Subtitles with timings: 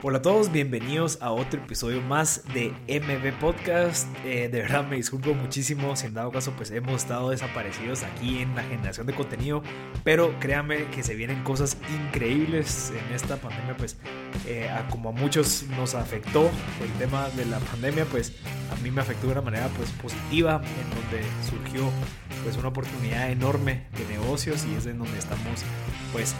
[0.00, 4.06] Hola a todos, bienvenidos a otro episodio más de MB Podcast.
[4.24, 8.38] Eh, de verdad me disculpo muchísimo si en dado caso pues hemos estado desaparecidos aquí
[8.38, 9.60] en la generación de contenido,
[10.04, 11.76] pero créanme que se vienen cosas
[12.06, 13.96] increíbles en esta pandemia pues
[14.46, 16.48] eh, como a muchos nos afectó
[16.80, 18.34] el tema de la pandemia pues
[18.70, 21.90] a mí me afectó de una manera pues positiva en donde surgió
[22.44, 25.64] pues una oportunidad enorme de negocios y es en donde estamos
[26.12, 26.36] pues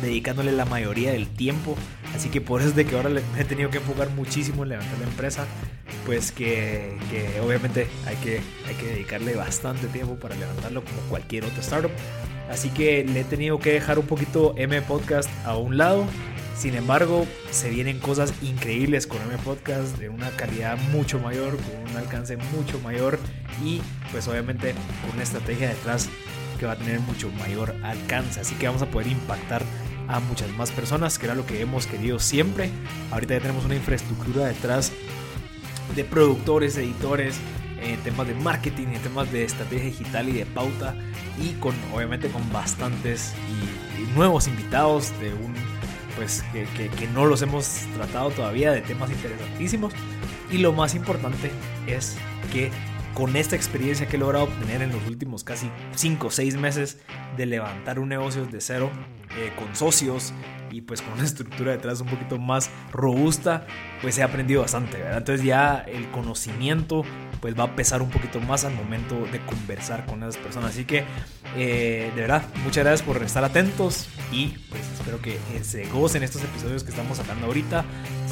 [0.00, 1.76] dedicándole la mayoría del tiempo.
[2.14, 5.06] Así que por eso es de que he tenido que enfocar muchísimo en levantar la
[5.06, 5.46] empresa.
[6.06, 11.44] Pues que, que obviamente hay que, hay que dedicarle bastante tiempo para levantarlo como cualquier
[11.44, 11.92] otro startup.
[12.50, 16.06] Así que le he tenido que dejar un poquito M Podcast a un lado.
[16.56, 21.90] Sin embargo, se vienen cosas increíbles con M Podcast de una calidad mucho mayor, con
[21.90, 23.18] un alcance mucho mayor
[23.64, 26.08] y pues obviamente con una estrategia detrás
[26.58, 28.40] que va a tener mucho mayor alcance.
[28.40, 29.62] Así que vamos a poder impactar
[30.08, 32.70] a muchas más personas, que era lo que hemos querido siempre.
[33.10, 34.92] Ahorita ya tenemos una infraestructura detrás
[35.94, 37.36] de productores, editores,
[37.80, 40.94] en temas de marketing, en temas de estrategia digital y de pauta,
[41.40, 45.54] y con obviamente con bastantes y, nuevos invitados de un
[46.16, 49.94] pues que, que, no los hemos tratado todavía de temas interesantísimos.
[50.50, 51.50] Y lo más importante
[51.86, 52.16] es
[52.52, 52.70] que
[53.14, 56.98] con esta experiencia que he logrado obtener en los últimos casi 5 o 6 meses
[57.36, 58.90] de levantar un negocio de cero
[59.36, 60.32] eh, con socios
[60.70, 63.66] y pues con una estructura detrás un poquito más robusta,
[64.02, 65.18] pues he aprendido bastante, ¿verdad?
[65.18, 67.04] Entonces ya el conocimiento
[67.40, 70.70] pues va a pesar un poquito más al momento de conversar con esas personas.
[70.70, 71.04] Así que
[71.56, 76.42] eh, de verdad, muchas gracias por estar atentos y pues espero que se gocen estos
[76.42, 77.84] episodios que estamos sacando ahorita.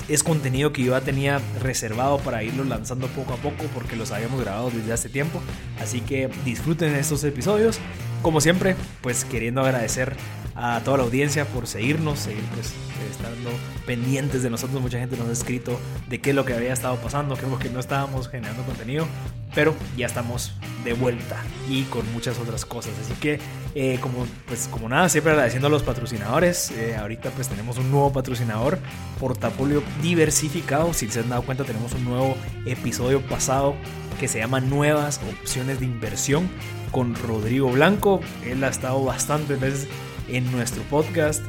[0.08, 4.12] Es contenido que yo ya tenía reservado para irlo lanzando poco a poco porque los
[4.12, 5.40] habíamos grabado desde hace tiempo.
[5.80, 7.80] Así que disfruten estos episodios.
[8.22, 10.14] Como siempre, pues queriendo agradecer
[10.54, 12.74] a toda la audiencia por seguirnos, seguir pues
[13.10, 13.50] estando
[13.86, 14.80] pendientes de nosotros.
[14.80, 15.59] Mucha gente nos ha escrito
[16.08, 19.06] de qué es lo que había estado pasando, que no estábamos generando contenido,
[19.54, 20.52] pero ya estamos
[20.84, 21.36] de vuelta
[21.68, 22.92] y con muchas otras cosas.
[23.00, 23.38] Así que
[23.74, 26.70] eh, como pues como nada, siempre agradeciendo a los patrocinadores.
[26.72, 28.78] Eh, ahorita pues tenemos un nuevo patrocinador,
[29.18, 30.92] portafolio diversificado.
[30.94, 33.74] Si se han dado cuenta tenemos un nuevo episodio pasado
[34.18, 36.48] que se llama Nuevas opciones de inversión
[36.90, 38.20] con Rodrigo Blanco.
[38.44, 39.88] Él ha estado bastantes veces
[40.28, 41.42] en nuestro podcast.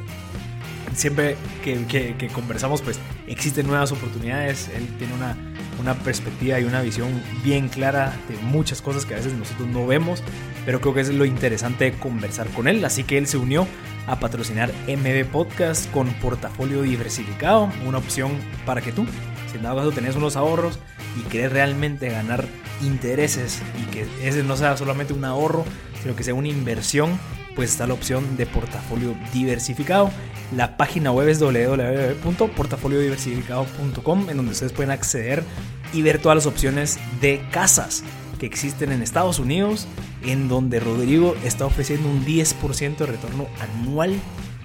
[0.94, 4.68] Siempre que, conversamos, pues existen nuevas oportunidades.
[4.74, 5.36] Él tiene una,
[5.80, 7.08] una perspectiva y una visión
[7.42, 10.22] bien clara de muchas cosas que a veces nosotros no vemos,
[10.64, 12.84] pero creo que es lo interesante conversar con él.
[12.84, 13.66] Así que él se unió
[14.06, 18.32] a patrocinar MB Podcast con portafolio diversificado, una opción
[18.66, 19.06] para que tú,
[19.50, 20.78] si en dado caso tenés unos ahorros
[21.18, 22.46] y querés realmente ganar
[22.82, 25.64] intereses y que ese no sea solamente un ahorro,
[26.02, 27.18] sino que sea una inversión
[27.54, 30.10] pues está la opción de portafolio diversificado.
[30.56, 35.42] La página web es www.portafoliodiversificado.com en donde ustedes pueden acceder
[35.92, 38.02] y ver todas las opciones de casas
[38.38, 39.86] que existen en Estados Unidos,
[40.24, 44.18] en donde Rodrigo está ofreciendo un 10% de retorno anual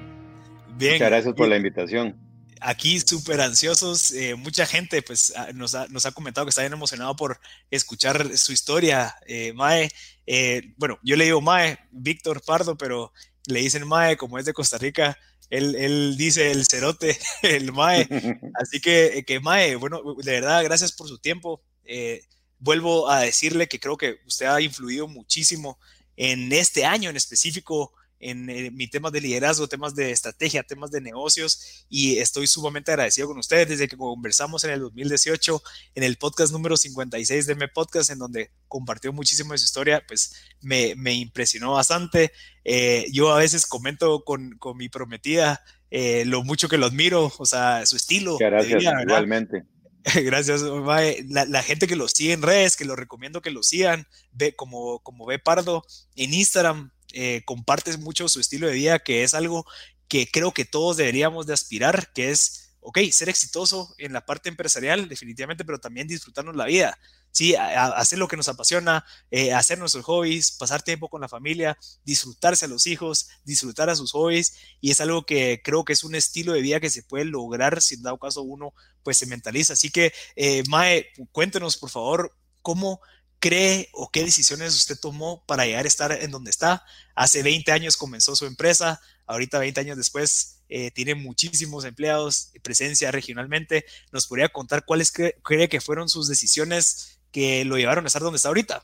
[0.77, 0.93] Bien.
[0.93, 2.15] Muchas gracias por la invitación.
[2.61, 6.61] Aquí súper ansiosos, eh, mucha gente pues ah, nos ha, nos ha, comentado que está
[6.61, 7.39] bien emocionado por
[7.71, 9.89] escuchar su historia, eh, Mae.
[10.27, 13.13] Eh, bueno, yo le digo Mae, Víctor Pardo, pero
[13.47, 15.17] le dicen Mae como es de Costa Rica,
[15.49, 18.07] él, dice el cerote, el Mae.
[18.55, 21.61] Así que, que Mae, bueno, de verdad, gracias por su tiempo.
[21.83, 22.21] Eh,
[22.59, 25.79] vuelvo a decirle que creo que usted ha influido muchísimo
[26.17, 30.91] en este año en específico en, eh, mi temas de liderazgo, temas de estrategia, temas
[30.91, 35.61] de negocios y estoy sumamente agradecido con ustedes desde que conversamos en el 2018
[35.95, 40.03] en el podcast número 56 de Me Podcast en donde compartió muchísimo de su historia,
[40.07, 42.31] pues me, me impresionó bastante.
[42.63, 47.31] Eh, yo a veces comento con, con mi prometida eh, lo mucho que lo admiro,
[47.37, 48.37] o sea, su estilo.
[48.37, 49.63] Gracias, igualmente.
[50.23, 54.07] Gracias, la, la, gente que lo sigue en redes, que lo recomiendo que lo sigan,
[54.31, 55.83] ve como, como ve Pardo
[56.15, 59.65] en Instagram, eh, compartes mucho su estilo de vida, que es algo
[60.07, 64.49] que creo que todos deberíamos de aspirar, que es, ok, ser exitoso en la parte
[64.49, 66.97] empresarial, definitivamente, pero también disfrutarnos la vida.
[67.31, 71.77] Sí, hacer lo que nos apasiona, eh, hacer nuestros hobbies, pasar tiempo con la familia,
[72.03, 76.03] disfrutarse a los hijos, disfrutar a sus hobbies, y es algo que creo que es
[76.03, 78.73] un estilo de vida que se puede lograr si en dado caso uno
[79.03, 79.73] pues se mentaliza.
[79.73, 82.99] Así que, eh, Mae, cuéntenos por favor cómo
[83.39, 86.83] cree o qué decisiones usted tomó para llegar a estar en donde está.
[87.15, 93.11] Hace 20 años comenzó su empresa, ahorita 20 años después eh, tiene muchísimos empleados, presencia
[93.11, 93.85] regionalmente.
[94.11, 98.37] ¿Nos podría contar cuáles cree que fueron sus decisiones que lo llevaron a estar donde
[98.37, 98.83] está ahorita?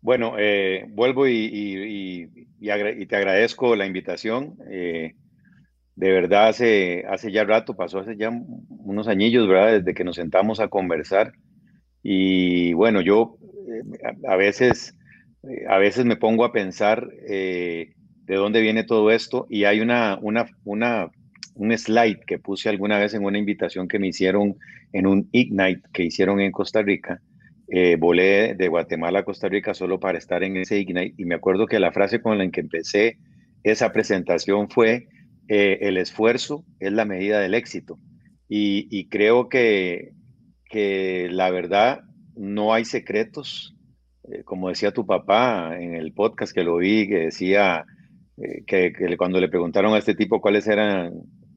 [0.00, 2.28] Bueno, eh, vuelvo y,
[3.08, 4.58] te agradezco la invitación.
[4.70, 5.14] Eh,
[5.96, 9.80] de verdad, hace, hace ya rato, pasó hace ya unos añillos, ¿verdad?
[9.80, 11.32] Desde que nos sentamos a conversar.
[12.04, 13.38] Y bueno, yo
[14.28, 14.94] a veces,
[15.68, 17.08] a veces me pongo a pensar
[18.26, 21.10] de dónde viene todo esto y hay una, una, una,
[21.54, 24.56] un slide que puse alguna vez en una invitación que me hicieron
[24.92, 27.20] en un Ignite que hicieron en Costa Rica.
[27.68, 31.34] Eh, volé de Guatemala a Costa Rica solo para estar en ese Ignite y me
[31.34, 33.18] acuerdo que la frase con la que empecé
[33.62, 35.08] esa presentación fue
[35.48, 37.98] eh, el esfuerzo es la medida del éxito
[38.56, 40.12] y creo que,
[40.74, 42.00] que la verdad
[42.34, 43.76] no hay secretos,
[44.24, 47.84] eh, como decía tu papá en el podcast que lo vi, que decía,
[48.38, 51.12] eh, que, cuando le preguntaron a este tipo cuáles eran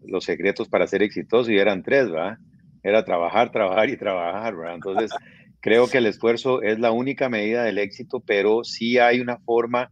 [0.06, 2.38] los secretos para ser exitoso, y eran tres, ¿verdad?
[2.84, 4.75] Era trabajar, trabajar y trabajar, ¿verdad?
[4.75, 5.10] Entonces,
[5.62, 9.90] creo que el esfuerzo es la única medida del éxito, pero sí hay una forma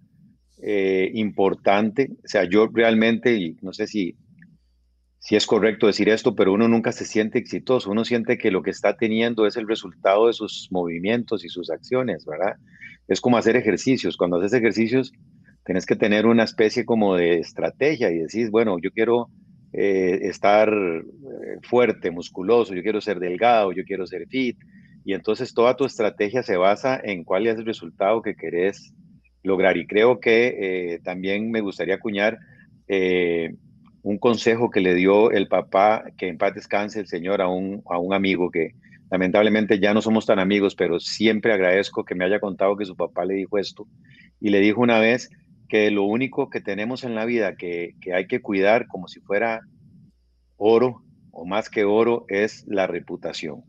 [0.61, 4.17] eh, importante, o sea, yo realmente, y no sé si,
[5.25, 8.61] si es correcto decir esto, pero uno nunca se siente exitoso, uno siente que lo
[8.61, 12.57] que está teniendo es el resultado de sus movimientos y sus acciones, ¿verdad?
[13.07, 15.13] Es como hacer ejercicios, cuando haces ejercicios,
[15.63, 19.29] tenés que tener una especie como de estrategia y decís, bueno, yo quiero
[19.73, 24.59] eh, estar eh, fuerte, musculoso, yo quiero ser delgado, yo quiero ser fit.
[25.05, 28.93] Y entonces toda tu estrategia se basa en cuál es el resultado que querés
[29.41, 29.75] lograr.
[29.75, 32.37] Y creo que eh, también me gustaría acuñar
[34.05, 37.81] un consejo que le dio el papá, que en paz descanse el señor, a un,
[37.89, 38.75] a un amigo que
[39.09, 42.95] lamentablemente ya no somos tan amigos, pero siempre agradezco que me haya contado que su
[42.95, 43.87] papá le dijo esto.
[44.39, 45.29] Y le dijo una vez,
[45.67, 49.61] que lo único que tenemos en la vida que, hay que cuidar como si fuera
[50.57, 53.63] oro o más que oro es la reputación.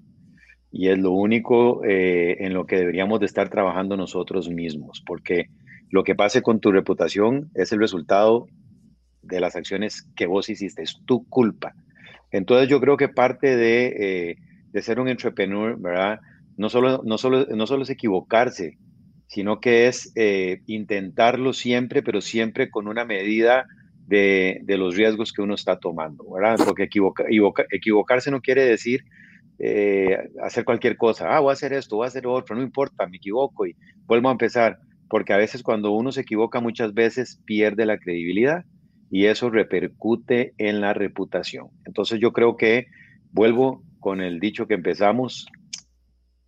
[0.70, 5.46] Y es lo único eh, en lo que deberíamos de estar trabajando nosotros mismos, porque
[5.90, 8.46] lo que pase con tu reputación es el resultado
[9.26, 11.75] de las acciones que vos hiciste, es tu culpa.
[12.31, 14.37] Entonces yo creo que parte de, eh,
[14.73, 16.20] de ser un entrepreneur, ¿verdad?
[16.56, 18.78] No solo, no, solo, no solo es equivocarse,
[19.26, 23.67] sino que es eh, intentarlo siempre, pero siempre con una medida
[24.06, 26.58] de, los riesgos que uno está tomando, ¿verdad?
[26.64, 26.88] Porque
[27.70, 29.05] equivocarse no quiere decir
[29.58, 33.06] eh, hacer cualquier cosa, ah, voy a hacer esto, voy a hacer otro, no importa,
[33.06, 33.75] me equivoco y
[34.06, 38.64] vuelvo a empezar, porque a veces cuando uno se equivoca muchas veces pierde la credibilidad
[39.11, 41.69] y eso repercute en la reputación.
[41.85, 42.87] Entonces yo creo que
[43.32, 45.47] vuelvo con el dicho que empezamos,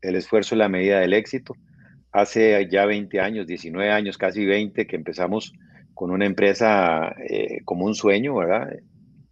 [0.00, 1.54] el esfuerzo es la medida del éxito
[2.12, 5.52] hace ya 20 años, 19 años, casi 20, que empezamos
[5.94, 8.70] con una empresa eh, como un sueño, ¿verdad?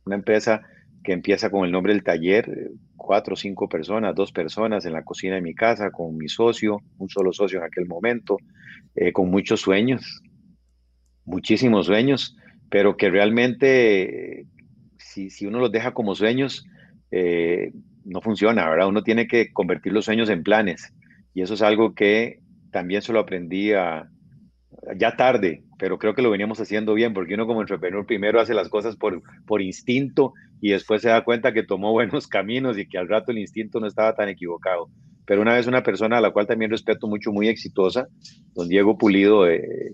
[0.05, 0.63] Una empresa
[1.03, 5.05] que empieza con el nombre del taller, cuatro o cinco personas, dos personas en la
[5.05, 8.37] cocina de mi casa, con mi socio, un solo socio en aquel momento,
[8.97, 10.23] eh, con muchos sueños,
[11.25, 12.37] muchísimos sueños,
[12.71, 14.47] pero que realmente,
[14.99, 16.67] si, si, uno los deja como sueños,
[17.11, 17.73] eh,
[18.05, 18.89] no funciona, ¿verdad?
[18.89, 20.93] Uno tiene que convertir los sueños en planes.
[21.35, 24.09] Y eso es algo que también se lo aprendí a,
[24.97, 28.55] ya tarde, pero creo que lo veníamos haciendo bien, porque uno como entrepreneur primero hace
[28.55, 32.89] las cosas por, por instinto y después se da cuenta que tomó buenos caminos y
[32.89, 34.89] que al rato el instinto no estaba tan equivocado.
[35.27, 38.07] Pero una vez una persona a la cual también respeto mucho, muy exitosa,
[38.55, 39.93] don Diego Pulido, eh,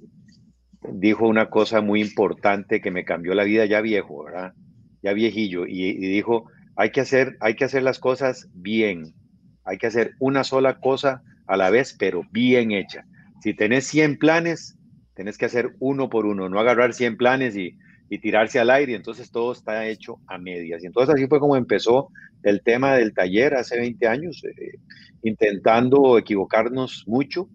[0.90, 4.54] dijo una cosa muy importante que me cambió la vida ya viejo, ¿verdad?
[5.02, 6.46] Ya viejillo, y, y dijo,
[6.76, 9.14] hay que, hacer, hay que hacer las cosas bien,
[9.64, 13.04] hay que hacer una sola cosa a la vez, pero bien hecha.
[13.42, 14.78] Si tenés 100 planes,
[15.14, 17.76] tenés que hacer uno por uno, no agarrar 100 planes y,
[18.20, 20.82] tirarse al aire, entonces todo está hecho a medias.
[20.82, 22.10] Y entonces así fue como empezó
[22.42, 24.78] el tema del taller hace 20 años, eh,
[25.22, 27.48] intentando equivocarnos mucho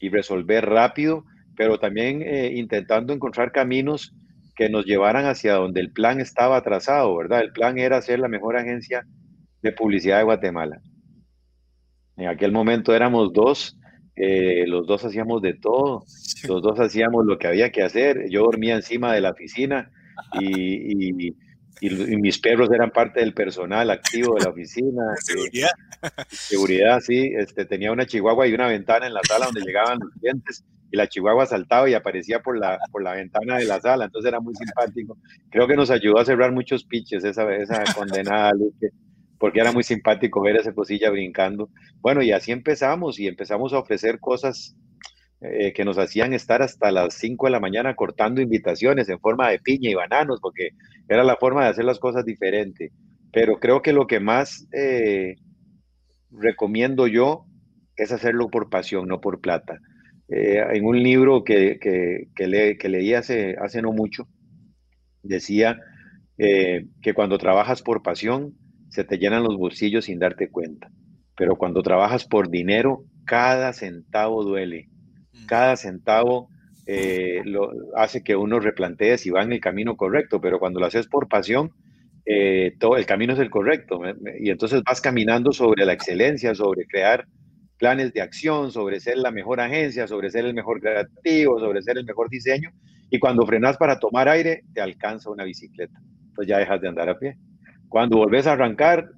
[0.00, 4.12] y resolver rápido, pero también eh, intentando encontrar caminos
[4.56, 7.40] que nos llevaran hacia donde el plan estaba trazado, ¿verdad?
[7.40, 9.04] El plan era ser la mejor agencia
[9.62, 10.80] de publicidad de Guatemala.
[12.16, 13.76] En aquel momento éramos dos
[14.16, 16.04] eh, los dos hacíamos de todo,
[16.46, 19.90] los dos hacíamos lo que había que hacer, yo dormía encima de la oficina
[20.40, 25.02] y, y, mis perros eran parte del personal activo de la oficina.
[25.18, 25.70] Seguridad.
[26.30, 30.10] seguridad, sí, este, tenía una chihuahua y una ventana en la sala donde llegaban los
[30.12, 34.04] clientes y la chihuahua saltaba y aparecía por la, por la ventana de la sala,
[34.04, 35.18] entonces era muy simpático.
[35.50, 38.90] Creo que nos ayudó a cerrar muchos pitches esa, esa condenada Luque
[39.44, 41.68] porque era muy simpático ver esa cosilla brincando.
[42.00, 44.74] Bueno, y así empezamos y empezamos a ofrecer cosas
[45.42, 49.50] eh, que nos hacían estar hasta las 5 de la mañana cortando invitaciones en forma
[49.50, 50.70] de piña y bananos, porque
[51.08, 52.90] era la forma de hacer las cosas diferente.
[53.32, 55.36] Pero creo que lo que más eh,
[56.30, 57.44] recomiendo yo
[57.96, 59.78] es hacerlo por pasión, no por plata.
[60.28, 64.26] Eh, en un libro que, que, que, leí hace, hace no mucho,
[65.22, 65.78] decía
[66.36, 68.54] que cuando trabajas por pasión,
[68.94, 70.90] se te llenan los bolsillos sin darte cuenta.
[71.36, 74.88] Pero cuando trabajas por dinero, cada centavo duele.
[75.32, 75.46] Mm.
[75.46, 76.48] Cada centavo
[76.86, 80.86] eh, lo, hace que uno replantee si va en el camino correcto, pero cuando lo
[80.86, 81.72] haces por pasión,
[82.26, 84.00] eh, todo el camino es el correcto.
[84.38, 87.26] Y entonces vas caminando sobre la excelencia, sobre crear
[87.78, 91.98] planes de acción, sobre ser la mejor agencia, sobre ser el mejor creativo, sobre ser
[91.98, 92.70] el mejor diseño.
[93.10, 96.00] Y cuando frenas para tomar aire, te alcanza una bicicleta.
[96.34, 97.36] Pues ya dejas de andar a pie.
[97.88, 99.08] Cuando volvés a arrancar,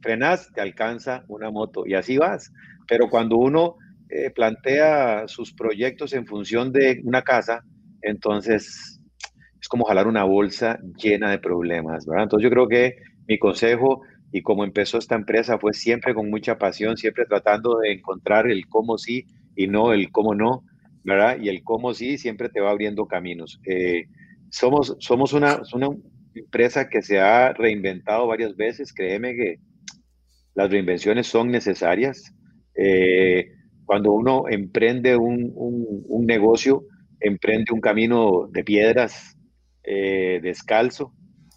[0.00, 2.52] frenas, te alcanza una moto y así vas.
[2.88, 3.76] Pero cuando uno
[4.08, 7.64] eh, plantea sus proyectos en función de una casa,
[8.02, 9.00] entonces
[9.60, 12.24] es como jalar una bolsa llena de problemas, ¿verdad?
[12.24, 14.02] Entonces yo creo que mi consejo
[14.34, 18.66] y como empezó esta empresa fue siempre con mucha pasión, siempre tratando de encontrar el
[18.66, 20.64] cómo sí y no el cómo no,
[21.04, 21.38] ¿verdad?
[21.40, 23.60] Y el cómo sí siempre te va abriendo caminos.
[23.64, 24.06] Eh,
[24.50, 25.60] somos, somos una,
[26.34, 28.92] empresa que se ha reinventado varias veces.
[28.92, 29.60] Créeme que
[30.56, 32.34] las reinvenciones son necesarias.
[32.76, 33.52] Eh,
[33.84, 36.82] cuando uno emprende un, un, negocio,
[37.20, 39.38] emprende un camino de piedras,
[39.84, 41.14] eh, descalzo,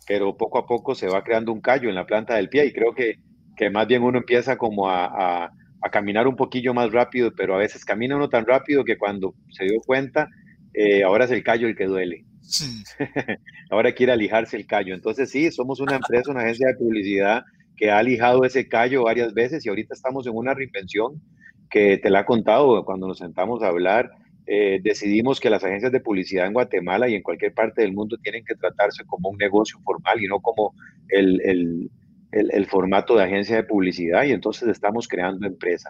[0.08, 2.74] pero poco a poco se va creando un callo en la planta del pie y
[2.74, 3.20] creo que,
[3.56, 7.56] que más bien uno empieza como a, a, a, caminar un poquillo más rápido, pero
[7.56, 10.30] a veces camina uno tan rápido que cuando se dio cuenta,
[10.74, 12.24] eh, ahora es el callo el que duele.
[13.70, 14.94] Ahora quiere alijarse el callo.
[14.94, 17.44] Entonces sí, somos una empresa, una agencia de publicidad
[17.76, 21.22] que ha alijado ese callo varias veces y ahorita estamos en una reinvención
[21.70, 24.12] que te la ha contado cuando nos sentamos a hablar.
[24.50, 28.18] Eh, decidimos que las agencias de publicidad en Guatemala y en cualquier parte del mundo
[28.24, 30.74] tienen que tratarse como un negocio formal y no como
[31.10, 31.92] el, el,
[32.32, 35.90] el, formato de agencia de publicidad y entonces estamos creando empresa.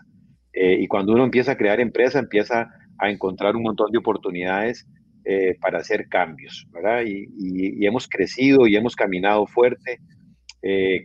[0.54, 4.88] Eh, y cuando uno empieza a crear empresa, empieza a encontrar un montón de oportunidades
[5.24, 7.04] eh, para hacer cambios, ¿verdad?
[7.06, 10.00] Y, hemos crecido y hemos caminado fuerte.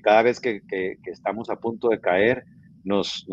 [0.03, 0.63] Cada vez que,
[1.05, 2.45] estamos a punto de caer,
[2.83, 3.27] nos,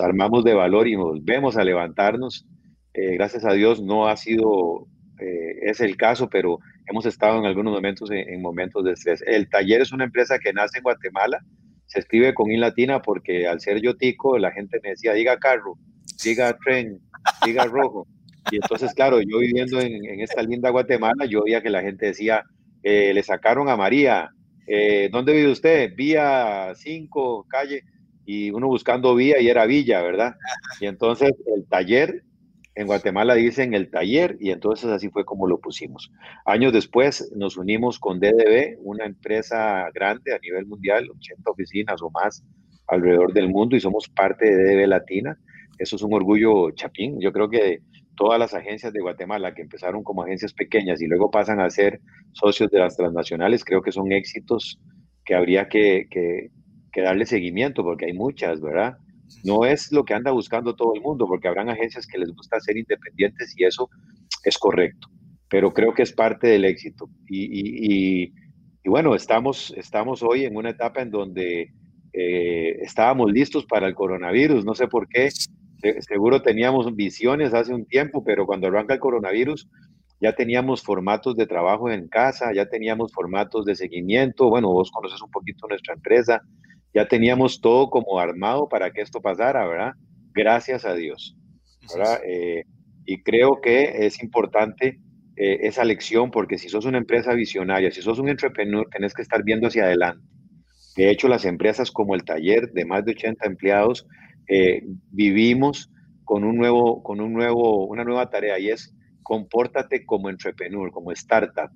[0.00, 2.46] armamos de valor y volvemos a levantarnos.
[2.94, 4.86] Eh, gracias a Dios no ha sido,
[5.18, 9.22] es el caso, pero hemos estado en algunos momentos en, momentos de estrés.
[9.26, 11.40] El taller es una empresa que nace en Guatemala,
[11.86, 15.38] se escribe con I latina porque al ser yo tico, la gente me decía, diga
[15.38, 15.78] carro,
[16.22, 17.00] diga tren,
[17.44, 18.06] diga rojo.
[18.50, 22.44] Y entonces, claro, yo viviendo en, esta linda Guatemala, yo veía que la gente decía,
[22.82, 24.30] eh, le sacaron a María,
[24.66, 25.94] eh, ¿dónde vive usted?
[25.94, 27.82] Vía 5, calle,
[28.24, 30.34] y uno buscando vía y era Villa, ¿verdad?
[30.80, 32.22] Y entonces el taller,
[32.78, 36.12] en Guatemala dicen el taller, y entonces así fue como lo pusimos.
[36.46, 42.10] Años después nos unimos con DDB, una empresa grande a nivel mundial, 80 oficinas o
[42.10, 42.44] más
[42.86, 45.36] alrededor del mundo, y somos parte de DDB Latina.
[45.76, 47.18] Eso es un orgullo chapín.
[47.20, 47.80] Yo creo que
[48.14, 52.00] todas las agencias de Guatemala que empezaron como agencias pequeñas y luego pasan a ser
[52.30, 54.78] socios de las transnacionales, creo que son éxitos
[55.24, 56.50] que habría que, que,
[57.02, 58.98] darle seguimiento porque hay muchas, ¿verdad?
[59.44, 62.60] No es lo que anda buscando todo el mundo, porque habrán agencias que les gusta
[62.60, 63.88] ser independientes y eso
[64.44, 65.08] es correcto,
[65.48, 67.08] pero creo que es parte del éxito.
[67.28, 68.32] Y, y,
[68.84, 71.72] bueno, estamos, estamos hoy en una etapa en donde
[72.12, 75.30] eh, estábamos listos para el coronavirus, no sé por qué,
[76.00, 79.68] seguro teníamos visiones hace un tiempo, pero cuando arranca el coronavirus
[80.20, 85.22] ya teníamos formatos de trabajo en casa, ya teníamos formatos de seguimiento, bueno, vos conoces
[85.22, 86.42] un poquito nuestra empresa,
[86.94, 89.92] ya teníamos todo como armado para que esto pasara, ¿verdad?
[90.32, 91.36] Gracias a Dios,
[91.94, 92.20] ¿verdad?
[92.26, 92.64] Eh,
[93.04, 95.00] y creo que es importante
[95.36, 99.22] eh, esa lección porque si sos una empresa visionaria, si sos un entrepreneur, tenés que
[99.22, 100.26] estar viendo hacia adelante.
[100.96, 104.06] De hecho, las empresas como el taller de más de 80 empleados
[104.48, 105.90] eh, vivimos
[106.24, 111.12] con, un nuevo, con un nuevo, una nueva tarea y es compórtate como entrepreneur, como
[111.12, 111.70] startup.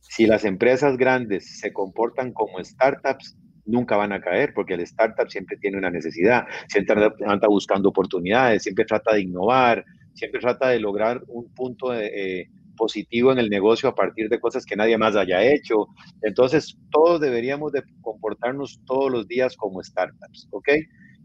[0.00, 3.36] Si las empresas grandes se comportan como startups,
[3.68, 8.62] nunca van a caer porque el startup siempre tiene una necesidad, siempre anda buscando oportunidades,
[8.62, 9.84] siempre trata de innovar,
[10.14, 14.64] siempre trata de lograr un punto eh, positivo en el negocio a partir de cosas
[14.64, 15.88] que nadie más haya hecho.
[16.22, 20.68] Entonces, todos deberíamos de comportarnos todos los días como startups, ¿ok?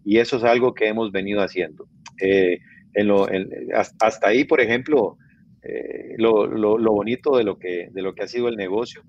[0.03, 1.87] Y eso es algo que hemos venido haciendo.
[2.21, 2.59] Eh,
[2.95, 3.27] en lo,
[3.73, 5.17] hasta ahí, por ejemplo,
[5.63, 9.03] eh, lo, lo, lo, bonito de lo, que, de lo que ha sido el negocio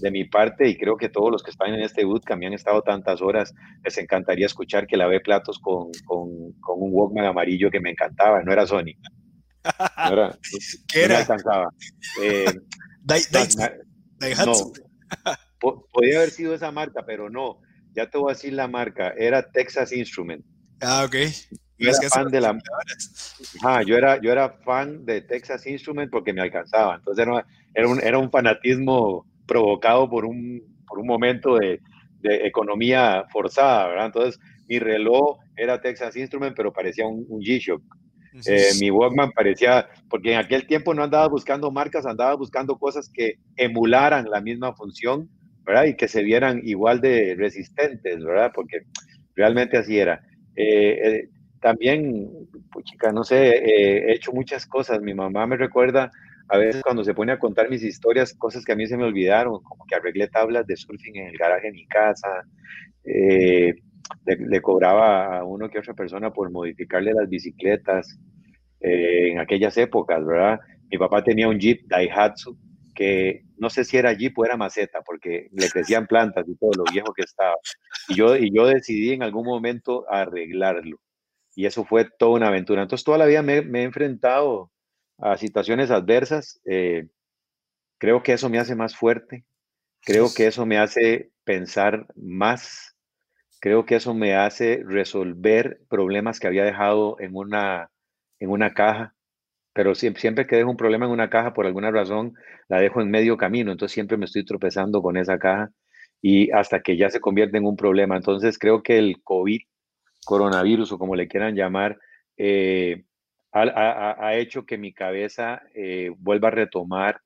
[0.00, 2.82] de mi parte, y creo que todos los que están en este bootcamp han estado
[2.82, 3.52] tantas horas,
[3.84, 8.42] les encantaría escuchar que lavé platos con, con, con un Walkman amarillo que me encantaba,
[8.42, 8.94] no era Sony.
[10.08, 10.38] No era,
[10.88, 11.26] ¿Qué era?
[12.20, 12.46] Eh,
[14.44, 14.72] no,
[15.92, 17.60] podía haber sido esa marca, pero no.
[17.94, 19.12] Ya te voy a decir la marca.
[19.16, 20.44] Era Texas Instrument.
[20.80, 21.14] Ah, ok.
[21.78, 22.58] Yo era fan de la.
[23.62, 26.96] Ah, yo era, yo era fan de Texas Instrument porque me alcanzaba.
[26.96, 31.78] Entonces era, era, un, era un fanatismo provocado por un, por un momento de,
[32.20, 34.06] de, economía forzada, ¿verdad?
[34.06, 37.82] Entonces, mi reloj era Texas Instrument, pero parecía un, un G-Shock.
[38.46, 43.10] Eh, mi Walkman parecía, porque en aquel tiempo no andaba buscando marcas, andaba buscando cosas
[43.12, 45.28] que emularan la misma función,
[45.64, 45.84] ¿verdad?
[45.84, 48.50] Y que se vieran igual de resistentes, ¿verdad?
[48.54, 48.86] Porque
[49.36, 50.22] realmente así era.
[50.56, 51.28] Eh, eh,
[51.60, 52.30] también,
[52.72, 55.02] pues chica, no sé, he hecho muchas cosas.
[55.02, 56.10] Mi mamá me recuerda
[56.52, 59.04] a veces cuando se pone a contar mis historias, cosas que a mí se me
[59.04, 62.28] olvidaron, como que arreglé tablas de surfing en el garaje de mi casa,
[63.04, 63.74] eh,
[64.26, 68.18] le, cobraba a uno que otra persona por modificarle las bicicletas
[68.80, 70.60] eh, en aquellas épocas, ¿verdad?
[70.90, 72.54] Mi papá tenía un Jeep Daihatsu
[72.94, 76.72] que no sé si era Jeep o era maceta, porque le crecían plantas y todo
[76.76, 77.56] lo viejo que estaba.
[78.08, 80.98] Y yo, y yo decidí en algún momento arreglarlo.
[81.54, 82.82] Y eso fue toda una aventura.
[82.82, 84.70] Entonces, toda la vida me, me he enfrentado
[85.22, 87.08] a situaciones adversas, eh,
[87.98, 89.44] creo que eso me hace más fuerte,
[90.02, 92.96] creo que eso me hace pensar más,
[93.60, 97.90] creo que eso me hace resolver problemas que había dejado en una,
[98.40, 99.14] en una caja,
[99.72, 102.34] pero siempre, siempre que dejo un problema en una caja, por alguna razón,
[102.68, 105.70] la dejo en medio camino, entonces siempre me estoy tropezando con esa caja
[106.20, 108.16] y hasta que ya se convierte en un problema.
[108.16, 109.60] Entonces creo que el COVID,
[110.24, 111.98] coronavirus o como le quieran llamar,
[112.36, 113.04] eh,
[113.52, 117.20] ha, hecho que mi cabeza eh, vuelva a retomar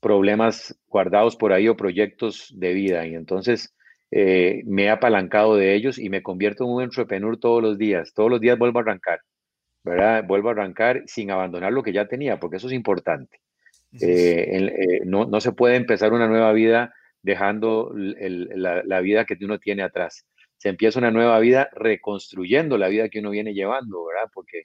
[0.00, 3.06] problemas guardados por ahí o proyectos de vida.
[3.06, 3.74] Y entonces
[4.10, 8.12] eh, me he apalancado de ellos y me convierto en un entrepreneur todos los días.
[8.14, 9.20] Todos los días vuelvo a arrancar,
[9.82, 10.24] ¿verdad?
[10.26, 13.40] Vuelvo a arrancar sin abandonar lo que ya tenía, porque eso es importante.
[14.00, 19.58] Eh, no, no, se puede empezar una nueva vida dejando la, la, vida que uno
[19.58, 20.26] tiene atrás.
[20.58, 24.30] Se empieza una nueva vida reconstruyendo la vida que uno viene llevando, ¿verdad?
[24.32, 24.62] Porque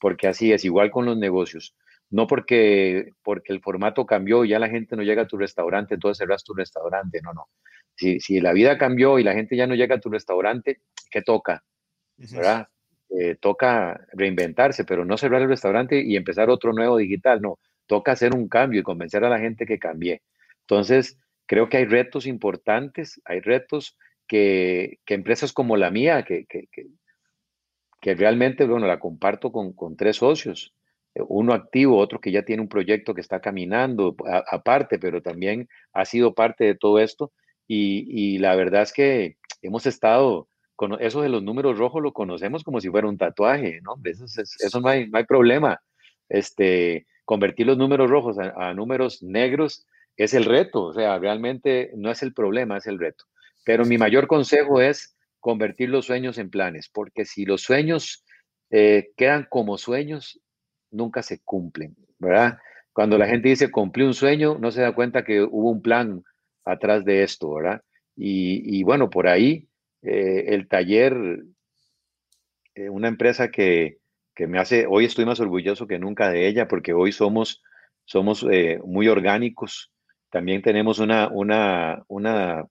[0.00, 1.74] porque así es, igual con los negocios.
[2.10, 5.94] No porque, porque el formato cambió y ya la gente no llega a tu restaurante,
[5.94, 7.48] entonces cerras tu restaurante, no, no.
[7.94, 10.80] Si, si la vida cambió y la gente ya no llega a tu restaurante,
[11.10, 11.64] ¿qué toca?
[12.16, 12.68] ¿Verdad?
[13.10, 17.58] Eh, toca reinventarse, pero no cerrar el restaurante y empezar otro nuevo digital, no.
[17.86, 20.22] Toca hacer un cambio y convencer a la gente que cambie.
[20.60, 26.44] Entonces, creo que hay retos importantes, hay retos que, que empresas como la mía, que,
[26.46, 26.86] que, que
[28.02, 30.74] realmente, bueno, la comparto con, con tres socios,
[31.14, 34.16] eh, uno activo, otro que ya tiene un proyecto que está caminando
[34.50, 37.32] aparte, pero también ha sido parte de todo esto.
[37.66, 42.12] Y, y, la verdad es que hemos estado, con eso de los números rojos lo
[42.12, 43.96] conocemos como si fuera un tatuaje, ¿no?
[44.04, 45.80] Eso, eso no, hay, no hay problema.
[46.28, 51.90] Este, convertir los números rojos a, a números negros es el reto, o sea, realmente
[51.94, 53.24] no es el problema, es el reto.
[53.64, 58.24] Pero mi mayor consejo es convertir los sueños en planes, porque si los sueños
[58.70, 60.40] eh, quedan como sueños,
[60.90, 62.58] nunca se cumplen, ¿verdad?
[62.92, 66.24] Cuando la gente dice cumplí un sueño, no se da cuenta que hubo un plan
[66.64, 67.82] atrás de esto, ¿verdad?
[68.16, 69.68] Y, bueno, por ahí
[70.02, 71.16] eh, el taller,
[72.74, 73.98] eh, una empresa que,
[74.34, 77.62] que, me hace, hoy estoy más orgulloso que nunca de ella, porque hoy somos,
[78.04, 78.44] somos
[78.84, 79.92] muy orgánicos.
[80.30, 82.66] También tenemos una, una, una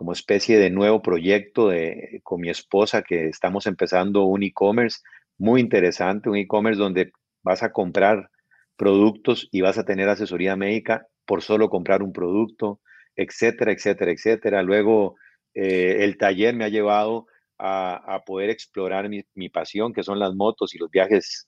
[0.00, 5.00] como especie de nuevo proyecto de, con mi esposa que estamos empezando un e-commerce
[5.36, 8.30] muy interesante, un e-commerce donde vas a comprar
[8.78, 12.80] productos y vas a tener asesoría médica por solo comprar un producto,
[13.14, 14.62] etcétera, etcétera, etcétera.
[14.62, 15.16] Luego,
[15.52, 17.26] eh, el taller me ha llevado
[17.58, 21.46] a, poder explorar mi, pasión, que son las motos y los viajes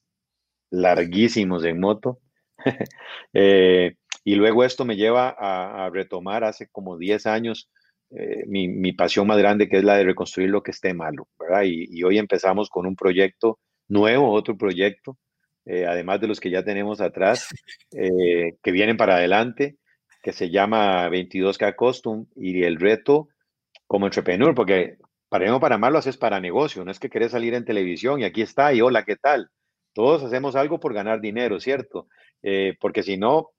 [0.71, 2.21] larguísimos en moto.
[3.33, 7.71] Eh, y luego esto me lleva a, a retomar hace como 10 años
[8.15, 11.63] eh, mi, pasión más grande, que es la de reconstruir lo que esté malo, ¿verdad?
[11.65, 15.17] Y, hoy empezamos con un proyecto nuevo, otro proyecto,
[15.65, 17.49] eh, además de los que ya tenemos atrás,
[17.93, 19.77] eh, que vienen para adelante,
[20.23, 23.29] que se llama 22K Custom, y el reto
[23.87, 24.99] como entrepreneur, porque
[25.31, 27.65] para bien o para mal lo haces para negocio, no es que querés salir en
[27.65, 29.49] televisión y aquí está y hola, ¿qué tal?
[29.95, 32.09] Todos hacemos algo por ganar dinero, ¿cierto?
[32.81, 33.51] Porque si no,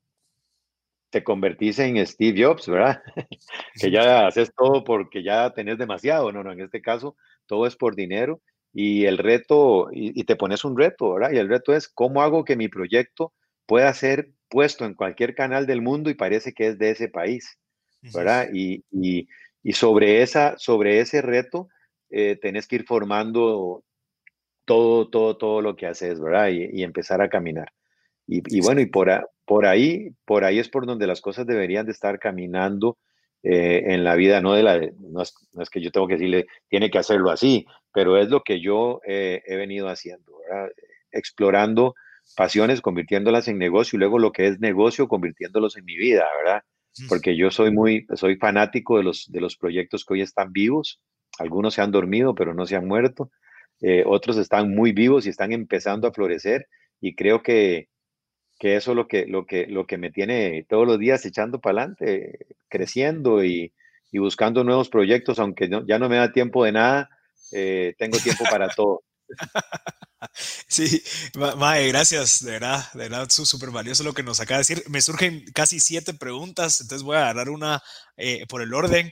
[1.14, 3.04] te convertís en Steve Jobs, ¿verdad?
[3.80, 6.32] que ya haces todo porque ya tenés demasiado.
[6.32, 8.42] No, no, en este caso todo es por dinero
[8.74, 11.32] y el reto, y, te pones un reto, ¿verdad?
[11.32, 13.32] Y el reto es cómo hago que mi proyecto
[13.68, 17.60] pueda ser puesto en cualquier canal del mundo y parece que es de ese país,
[18.12, 18.50] ¿verdad?
[18.52, 18.84] Y,
[19.72, 21.70] sobre, esa, sobre ese reto
[22.10, 23.84] eh, tenés que ir formando
[24.66, 26.50] todo, todo, todo lo que haces, ¿verdad?
[26.50, 27.72] Y, empezar a caminar.
[28.26, 29.12] Y, bueno, y por,
[29.46, 32.98] por ahí, por ahí es por donde las cosas deberían de estar caminando
[33.44, 36.90] eh, en la vida, no de la, no es, que yo tengo que decirle, tiene
[36.90, 40.32] que hacerlo así, pero es lo que yo eh, he venido haciendo,
[41.12, 41.94] explorando
[42.36, 46.64] pasiones, convirtiéndolas en negocio y luego lo que es negocio, convirtiéndolos en mi vida, ¿verdad?
[47.10, 51.02] Porque yo soy muy, soy fanático de los, de los proyectos que hoy están vivos,
[51.40, 53.32] algunos se han dormido, pero no se han muerto,
[53.82, 56.68] eh, otros están muy vivos y están empezando a florecer
[57.02, 57.90] y creo que,
[58.64, 61.60] que eso es lo que, lo, que, lo que me tiene todos los días echando
[61.60, 63.74] para adelante, creciendo y,
[64.10, 67.10] y, buscando nuevos proyectos, aunque ya no me da tiempo de nada,
[67.52, 69.04] eh, tengo tiempo para todo.
[70.68, 71.04] Sí,
[71.58, 74.84] Mae, gracias, de verdad, de verdad, súper valioso lo que nos acaba de decir.
[74.88, 77.84] Me surgen casi siete preguntas, entonces voy a agarrar una
[78.16, 79.12] eh, por el orden.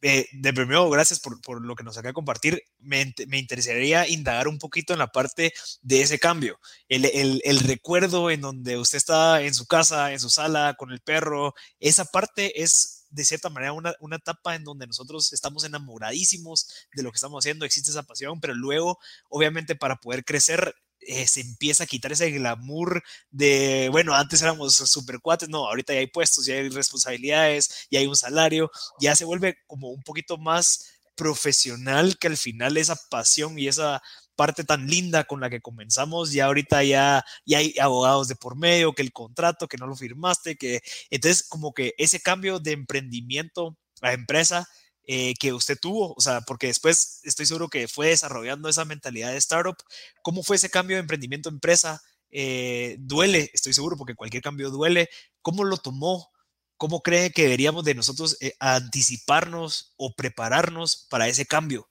[0.00, 2.62] Eh, de primero, gracias por, por, lo que nos acaba de compartir.
[2.78, 6.58] Me, me, interesaría indagar un poquito en la parte de ese cambio.
[6.88, 10.92] El, el, el, recuerdo en donde usted está en su casa, en su sala, con
[10.92, 15.64] el perro, esa parte es de cierta manera una, una etapa en donde nosotros estamos
[15.64, 20.74] enamoradísimos de lo que estamos haciendo, existe esa pasión, pero luego, obviamente, para poder crecer,
[21.06, 25.92] eh, se empieza a quitar ese glamour de, bueno, antes éramos super cuates, no, ahorita
[25.94, 30.02] ya hay puestos, ya hay responsabilidades, ya hay un salario, ya se vuelve como un
[30.02, 34.02] poquito más profesional que al final esa pasión y esa
[34.36, 38.56] parte tan linda con la que comenzamos, ya ahorita ya, ya hay abogados de por
[38.56, 42.72] medio, que el contrato, que no lo firmaste, que entonces como que ese cambio de
[42.72, 44.68] emprendimiento a empresa
[45.06, 46.14] eh, que usted tuvo?
[46.16, 49.76] O sea, porque después estoy seguro que fue desarrollando esa mentalidad de startup.
[50.22, 52.02] ¿Cómo fue ese cambio de emprendimiento a empresa?
[52.30, 55.08] Eh, duele, estoy seguro, porque cualquier cambio duele.
[55.42, 56.30] ¿Cómo lo tomó?
[56.76, 61.88] ¿Cómo cree que deberíamos de nosotros eh, anticiparnos o prepararnos para ese cambio?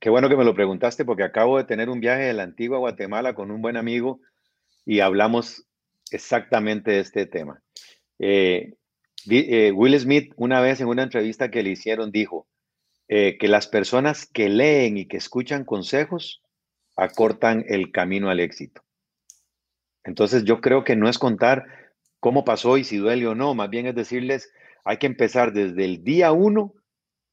[0.00, 2.78] qué bueno que me lo preguntaste porque acabo de tener un viaje de la antigua
[2.78, 4.20] Guatemala con un buen amigo
[4.84, 5.64] y hablamos
[6.10, 7.62] exactamente de este tema.
[9.26, 12.46] Will Smith una vez en una entrevista que le hicieron dijo
[13.08, 16.42] eh, que las personas que leen y que escuchan consejos
[16.96, 18.82] acortan el camino al éxito.
[20.04, 21.64] Entonces yo creo que no es contar
[22.20, 24.52] cómo pasó y si duele o no, más bien es decirles,
[24.84, 26.74] hay que empezar desde el día uno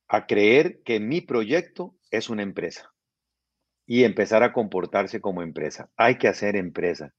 [0.08, 2.92] a creer que mi proyecto es una empresa
[3.86, 5.90] y empezar a comportarse como empresa.
[5.98, 7.14] Hay que hacer empresa.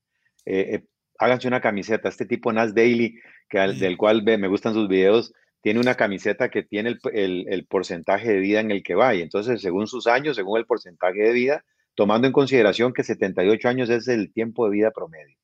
[0.45, 0.85] Eh,
[1.19, 2.09] háganse una camiseta.
[2.09, 5.33] Este tipo Nas Daily, que del cual me gustan sus videos,
[5.65, 9.15] tiene una camiseta que tiene el, porcentaje de vida en el que va.
[9.15, 13.67] Y entonces, según sus años, según el porcentaje de vida, tomando en consideración que 78
[13.67, 15.39] años es el tiempo de vida promedio.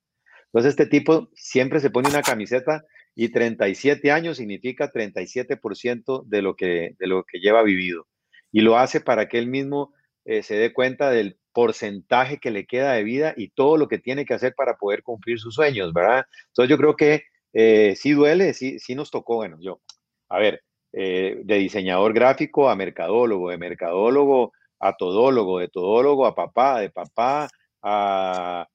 [0.53, 6.55] Entonces, este tipo siempre se pone una camiseta y 37 años significa 37% de lo,
[6.55, 8.07] que, de lo que lleva vivido.
[8.53, 9.95] Y lo hace para que él mismo
[10.27, 13.99] eh, se dé cuenta del porcentaje que le queda de vida y todo lo que
[13.99, 16.25] tiene que hacer para poder cumplir sus sueños, ¿verdad?
[16.49, 19.81] Entonces yo creo que eh, sí duele, sí, sí nos tocó, bueno, yo,
[20.29, 26.35] a ver, eh, de diseñador gráfico a mercadólogo, de mercadólogo a todólogo, de todólogo a
[26.35, 27.49] papá, de papá
[27.83, 28.67] a,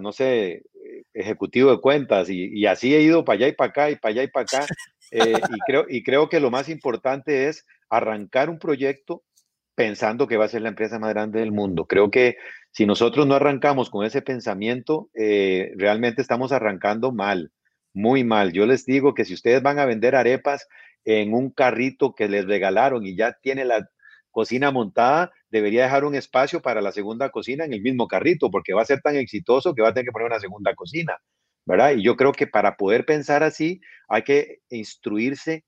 [0.00, 0.62] no sé,
[1.12, 4.22] ejecutivo de cuentas y, así he ido para allá y para acá y para allá
[4.22, 4.66] y para acá.
[5.12, 9.22] Eh, y, creo, y creo que lo más importante es arrancar un proyecto
[9.80, 11.86] pensando que va a ser la empresa más grande del mundo.
[11.86, 12.36] Creo que
[12.70, 17.50] si nosotros no arrancamos con ese pensamiento, eh, realmente estamos arrancando mal,
[17.94, 18.52] muy mal.
[18.52, 20.68] Yo les digo que si ustedes van a vender arepas
[21.04, 23.88] en un carrito que les regalaron y ya tiene la
[24.30, 28.74] cocina montada, debería dejar un espacio para la segunda cocina en el mismo carrito, porque
[28.74, 31.16] va a ser tan exitoso que va a tener que poner una segunda cocina,
[31.64, 31.92] ¿verdad?
[31.96, 35.64] Y yo creo que para poder pensar así hay que instruirse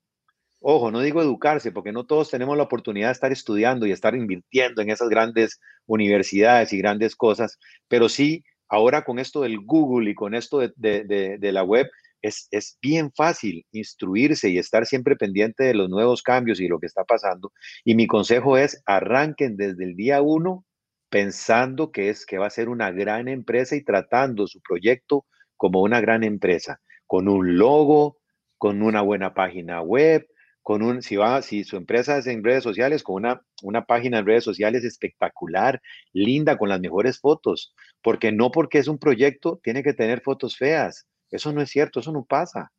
[0.65, 4.15] Ojo, no digo educarse, porque no todos tenemos la oportunidad de estar estudiando y estar
[4.15, 10.11] invirtiendo en esas grandes universidades y grandes cosas, pero sí, ahora con esto del Google
[10.11, 11.89] y con esto de, la web,
[12.21, 16.79] es, es, bien fácil instruirse y estar siempre pendiente de los nuevos cambios y lo
[16.79, 17.51] que está pasando.
[17.83, 20.63] Y mi consejo es, arranquen desde el día uno
[21.09, 25.25] pensando que es que va a ser una gran empresa y tratando su proyecto
[25.57, 28.17] como una gran empresa, con un logo,
[28.57, 30.25] con una buena página web,
[30.63, 34.19] con un, si va, si su empresa es en redes sociales, con una, una página
[34.19, 35.81] en redes sociales espectacular,
[36.13, 40.57] linda, con las mejores fotos, porque no porque es un proyecto tiene que tener fotos
[40.57, 41.05] feas.
[41.29, 42.71] Eso no es cierto, eso no pasa.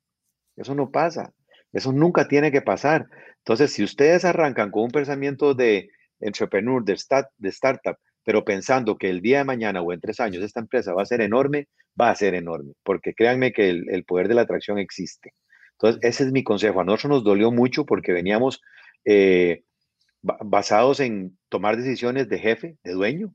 [0.56, 1.32] Eso no pasa.
[1.72, 3.06] Eso nunca tiene que pasar.
[3.38, 8.96] Entonces, si ustedes arrancan con un pensamiento de entrepreneur, de, start, de startup, pero pensando
[8.96, 11.68] que el día de mañana o en tres años esta empresa va a ser enorme,
[12.00, 15.34] va a ser enorme, porque créanme que el, el poder de la atracción existe.
[15.74, 16.80] Entonces, ese es mi consejo.
[16.80, 18.60] A nosotros nos dolió mucho porque veníamos
[19.04, 19.64] eh,
[20.22, 23.34] basados en tomar decisiones de jefe, de dueño.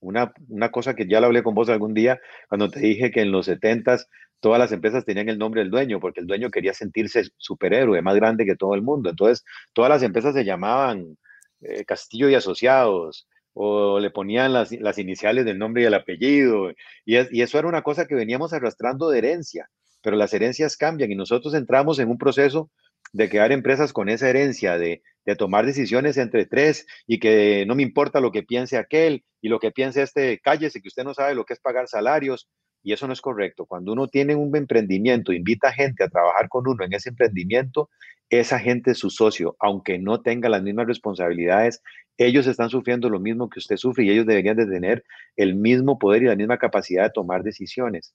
[0.00, 3.22] Una, una, cosa que ya lo hablé con vos algún día, cuando te dije que
[3.22, 3.98] en los 70
[4.40, 8.14] todas las empresas tenían el nombre del dueño, porque el dueño quería sentirse superhéroe, más
[8.16, 9.10] grande que todo el mundo.
[9.10, 11.16] Entonces, todas las empresas se llamaban
[11.62, 16.70] eh, Castillo y Asociados, o le ponían las, las, iniciales del nombre y el apellido.
[17.06, 19.70] Y, y, eso era una cosa que veníamos arrastrando de herencia
[20.06, 22.70] pero las herencias cambian y nosotros entramos en un proceso
[23.12, 25.02] de crear empresas con esa herencia, de,
[25.36, 29.58] tomar decisiones entre tres y que no me importa lo que piense aquel y lo
[29.58, 32.48] que piense este, cállese que usted no sabe lo que es pagar salarios.
[32.84, 33.66] Y eso no es correcto.
[33.66, 37.90] Cuando uno tiene un emprendimiento, invita a gente a trabajar con uno en ese emprendimiento,
[38.30, 41.82] esa gente es su socio, aunque no tenga las mismas responsabilidades,
[42.16, 45.02] ellos están sufriendo lo mismo que usted sufre y ellos deberían de tener
[45.34, 48.14] el mismo poder y la misma capacidad de tomar decisiones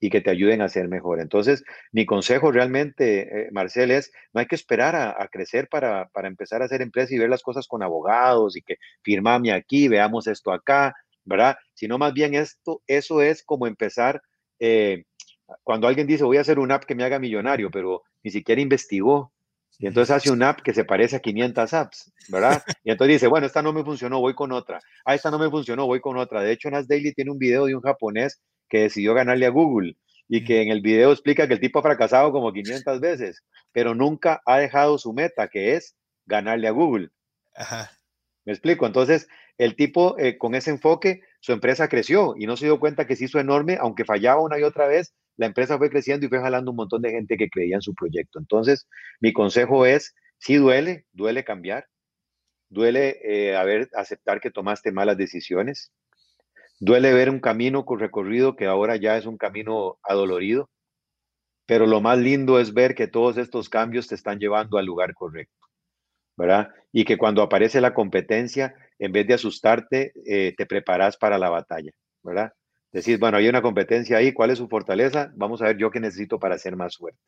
[0.00, 1.20] y que te ayuden a ser mejor.
[1.20, 6.62] Entonces, mi consejo realmente, eh, Marcel, es no hay que esperar a, crecer para, empezar
[6.62, 10.52] a hacer empresa y ver las cosas con abogados y que firmame aquí, veamos esto
[10.52, 11.56] acá, ¿verdad?
[11.74, 14.20] Sino más bien esto, eso es como empezar,
[14.58, 15.04] eh,
[15.62, 18.60] cuando alguien dice voy a hacer una app que me haga millonario, pero ni siquiera
[18.60, 19.32] investigó.
[19.78, 22.62] Y entonces hace una app que se parece a 500 apps, ¿verdad?
[22.84, 24.78] Y entonces dice, bueno, esta no me funcionó, voy con otra.
[25.04, 26.42] Ah, esta no me funcionó, voy con otra.
[26.42, 28.40] De hecho, Nas Daily tiene un video de un japonés
[28.74, 31.82] que decidió ganarle a Google y que en el video explica que el tipo ha
[31.82, 35.94] fracasado como 500 veces, pero nunca ha dejado su meta, que es
[36.26, 37.10] ganarle a Google.
[38.44, 38.84] ¿Me explico?
[38.84, 43.06] Entonces, el tipo eh, con ese enfoque, su empresa creció y no se dio cuenta
[43.06, 46.28] que se hizo enorme, aunque fallaba una y otra vez, la empresa fue creciendo y
[46.28, 48.40] fue jalando un montón de gente que creía en su proyecto.
[48.40, 48.88] Entonces,
[49.20, 51.86] mi consejo es, sí duele, duele cambiar,
[52.70, 55.92] duele eh, haber, aceptar que tomaste malas decisiones,
[56.80, 60.70] Duele ver un camino recorrido que ahora ya es un camino adolorido,
[61.66, 65.14] pero lo más lindo es ver que todos estos cambios te están llevando al lugar
[65.14, 65.66] correcto,
[66.36, 66.70] ¿verdad?
[66.92, 71.48] Y que cuando aparece la competencia, en vez de asustarte, eh, te preparas para la
[71.48, 72.52] batalla, ¿verdad?
[72.92, 75.32] Decir, bueno, hay una competencia ahí, ¿cuál es su fortaleza?
[75.34, 77.20] Vamos a ver yo qué necesito para ser más fuerte,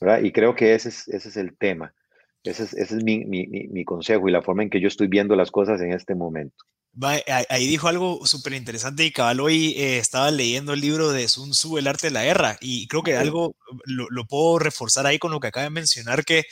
[0.00, 0.20] ¿verdad?
[0.22, 1.94] Y creo que ese es, ese es el tema.
[2.44, 5.08] Ese es, ese es mi, mi, mi, consejo y la forma en que yo estoy
[5.08, 6.64] viendo las cosas en este momento.
[7.48, 11.50] Ahí dijo algo súper interesante y cabal hoy eh, estaba leyendo el libro de Sun
[11.50, 15.18] Tzu, El arte de la guerra, y creo que algo lo, lo, puedo reforzar ahí
[15.18, 16.44] con lo que acaba de mencionar, que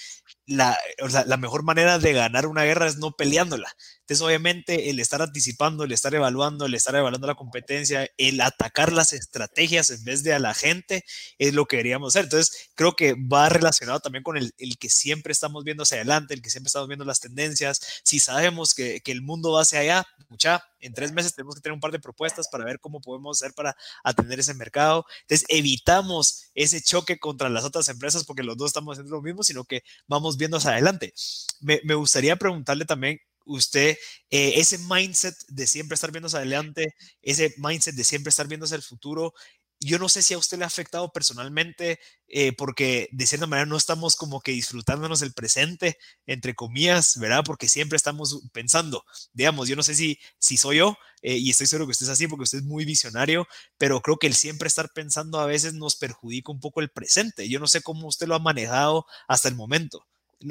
[0.49, 0.79] la,
[1.27, 3.71] la mejor manera de ganar una guerra es no peleándola.
[4.01, 8.91] Entonces, obviamente, el estar anticipando, el estar evaluando, el estar evaluando la competencia, el atacar
[8.91, 11.05] las estrategias en vez de a la gente,
[11.39, 12.25] es lo que deberíamos hacer.
[12.25, 16.33] Entonces, creo que va relacionado también con el, el que siempre estamos viendo hacia adelante,
[16.33, 18.01] el que siempre estamos viendo las tendencias.
[18.03, 21.61] Si sabemos que, que el mundo va hacia allá, mucha, en tres meses tenemos que
[21.61, 25.05] tener un par de propuestas para ver cómo podemos hacer para atender ese mercado.
[25.23, 29.43] Entonces, evitamos ese choque contra las otras empresas porque los dos estamos haciendo lo mismo,
[29.43, 31.13] sino que vamos viendo hacia adelante.
[31.61, 33.97] Me, gustaría preguntarle también usted
[34.31, 38.65] eh, ese mindset de siempre estar viendo hacia adelante, ese mindset de siempre estar viendo
[38.65, 39.35] hacia el futuro,
[39.81, 43.67] yo no sé si a usted le ha afectado personalmente, eh, porque de cierta manera
[43.67, 47.45] no estamos como que disfrutándonos el presente, entre comillas, ¿verdad?
[47.45, 51.67] Porque siempre estamos pensando, digamos, yo no sé si, si soy yo, eh, y estoy
[51.69, 53.47] seguro que usted es así, porque usted es muy visionario,
[53.77, 57.49] pero creo que el siempre estar pensando a veces nos perjudica un poco el presente.
[57.49, 60.07] Yo no sé cómo usted lo ha manejado hasta el momento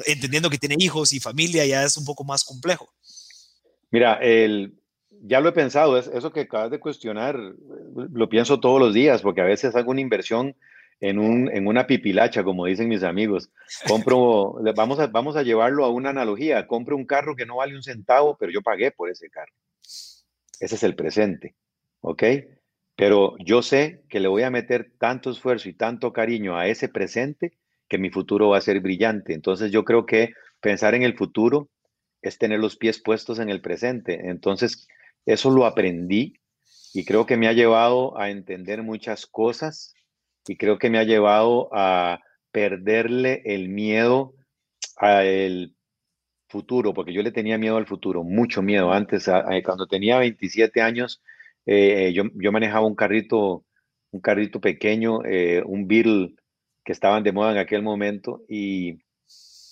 [0.06, 2.88] entendiendo que tiene hijos y familia, ya es un poco más complejo.
[3.90, 4.74] Mira, el,
[5.22, 7.36] ya lo he pensado, eso que acabas de cuestionar,
[7.94, 10.54] lo pienso todos los días, porque a veces hago una inversión
[11.00, 13.50] en, un, en una pipilacha, como dicen mis amigos.
[13.86, 17.74] Compro, vamos a, vamos a llevarlo a una analogía, compro un carro que no vale
[17.74, 19.52] un centavo, pero yo pagué por ese carro.
[20.60, 21.54] Ese es el presente,
[22.00, 22.22] ¿ok?
[22.96, 26.88] Pero yo sé que le voy a meter tanto esfuerzo y tanto cariño a ese
[26.88, 27.56] presente
[27.88, 29.34] que mi futuro va a ser brillante.
[29.34, 31.68] Entonces yo creo que pensar en el futuro
[32.22, 34.28] es tener los pies puestos en el presente.
[34.28, 34.88] Entonces
[35.26, 36.34] eso lo aprendí
[36.94, 39.94] y creo que me ha llevado a entender muchas cosas
[40.46, 42.20] y creo que me ha llevado a
[42.50, 44.34] perderle el miedo
[44.96, 45.74] al
[46.48, 48.92] futuro, porque yo le tenía miedo al futuro, mucho miedo.
[48.92, 49.30] Antes,
[49.64, 51.22] cuando tenía 27 años,
[51.66, 53.64] eh, yo, yo, manejaba un carrito,
[54.10, 56.34] un carrito pequeño, eh, un Beetle
[56.88, 59.02] que estaban de moda en aquel momento y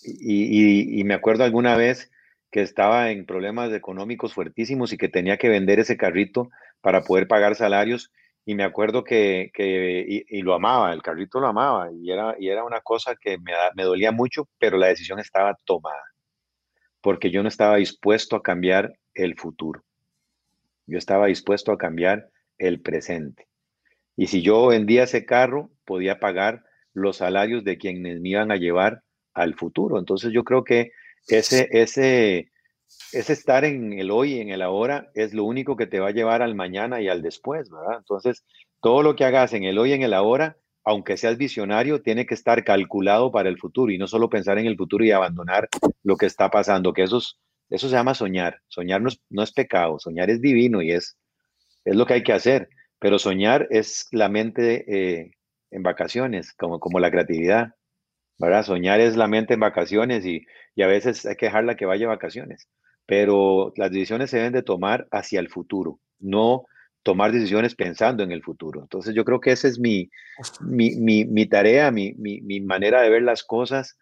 [0.07, 2.11] y, me acuerdo alguna vez
[2.51, 6.51] que estaba en problemas económicos fuertísimos y que tenía que vender ese carrito
[6.83, 8.13] para poder pagar salarios.
[8.45, 12.65] Y me acuerdo que, y, lo amaba, el carrito lo amaba, y era, y era
[12.65, 16.05] una cosa que me, me dolía mucho, pero la decisión estaba tomada,
[17.01, 19.83] porque yo no estaba dispuesto a cambiar el futuro.
[20.87, 23.49] Yo estaba dispuesto a cambiar el presente.
[24.17, 26.67] Y si yo vendía ese carro, podía pagar
[26.97, 29.03] los salarios de quienes me iban a llevar
[29.35, 29.99] al futuro.
[29.99, 30.93] Entonces yo creo que
[31.29, 32.51] ese, ese,
[33.13, 36.13] ese estar en el hoy, en el ahora, es lo único que te va a
[36.13, 37.99] llevar al mañana y al después, ¿verdad?
[37.99, 38.45] Entonces,
[38.81, 42.35] todo lo que hagas en el hoy en el ahora, aunque seas visionario, tiene que
[42.35, 45.69] estar calculado para el futuro y no solo pensar en el futuro y abandonar
[46.03, 47.21] lo que está pasando, que eso,
[47.69, 48.63] eso se llama soñar.
[48.69, 51.19] Soñar no es, no es pecado, soñar es divino y es,
[51.85, 55.33] es lo que hay que hacer, pero soñar es la mente eh,
[55.71, 57.75] en vacaciones, como, como la creatividad.
[58.39, 58.65] ¿verdad?
[58.65, 60.47] Soñar es la mente en vacaciones y,
[60.83, 62.69] a veces hay que dejarla que vaya a vacaciones,
[63.07, 66.65] pero las decisiones se deben de tomar hacia el futuro, no
[67.03, 68.83] tomar decisiones pensando en el futuro.
[68.83, 70.11] Entonces yo creo que esa es mi,
[70.61, 72.15] mi, tarea, mi,
[72.61, 73.97] manera de ver las cosas.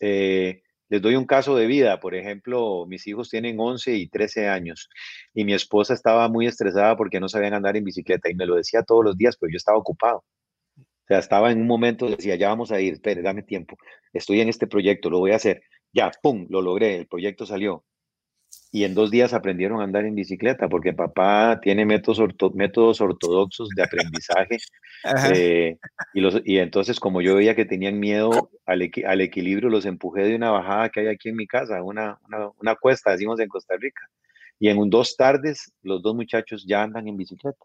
[0.00, 4.48] Eh, les doy un caso de vida, por ejemplo, mis hijos tienen 11 y 13
[4.48, 4.88] años
[5.32, 8.56] y mi esposa estaba muy estresada porque no sabían andar en bicicleta y me lo
[8.56, 10.24] decía todos los días, pero yo estaba ocupado
[11.10, 13.76] sea, estaba en un momento, decía, ya vamos a ir, espere, dame tiempo,
[14.12, 15.62] estoy en este proyecto, lo voy a hacer.
[15.92, 17.84] Ya, ¡pum!, lo logré, el proyecto salió.
[18.72, 22.20] Y en dos días aprendieron a andar en bicicleta, porque papá tiene métodos,
[22.54, 24.58] métodos ortodoxos de aprendizaje.
[25.34, 25.78] Eh,
[26.14, 30.24] y, los, y entonces, como yo veía que tenían miedo al, al, equilibrio, los empujé
[30.24, 33.48] de una bajada que hay aquí en mi casa, una, una, una cuesta, decimos en
[33.48, 34.02] Costa Rica.
[34.58, 37.64] Y en un, dos tardes, los dos muchachos ya andan en bicicleta.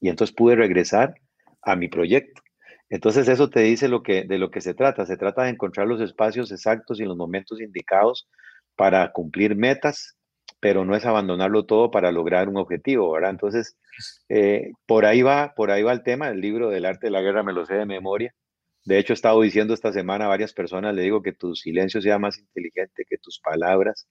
[0.00, 1.14] Y entonces pude regresar
[1.62, 2.42] a mi proyecto.
[2.90, 5.06] Entonces eso te dice lo que, de lo que se trata.
[5.06, 8.28] Se trata de encontrar los espacios exactos y los momentos indicados
[8.76, 10.16] para cumplir metas,
[10.60, 13.30] pero no es abandonarlo todo para lograr un objetivo, ¿verdad?
[13.30, 13.76] Entonces,
[14.28, 16.28] eh, por ahí va, por ahí va el tema.
[16.30, 18.34] El libro del arte de la guerra me lo sé de memoria.
[18.84, 22.00] De hecho, he estado diciendo esta semana a varias personas, le digo que tu silencio
[22.02, 24.08] sea más inteligente que tus palabras,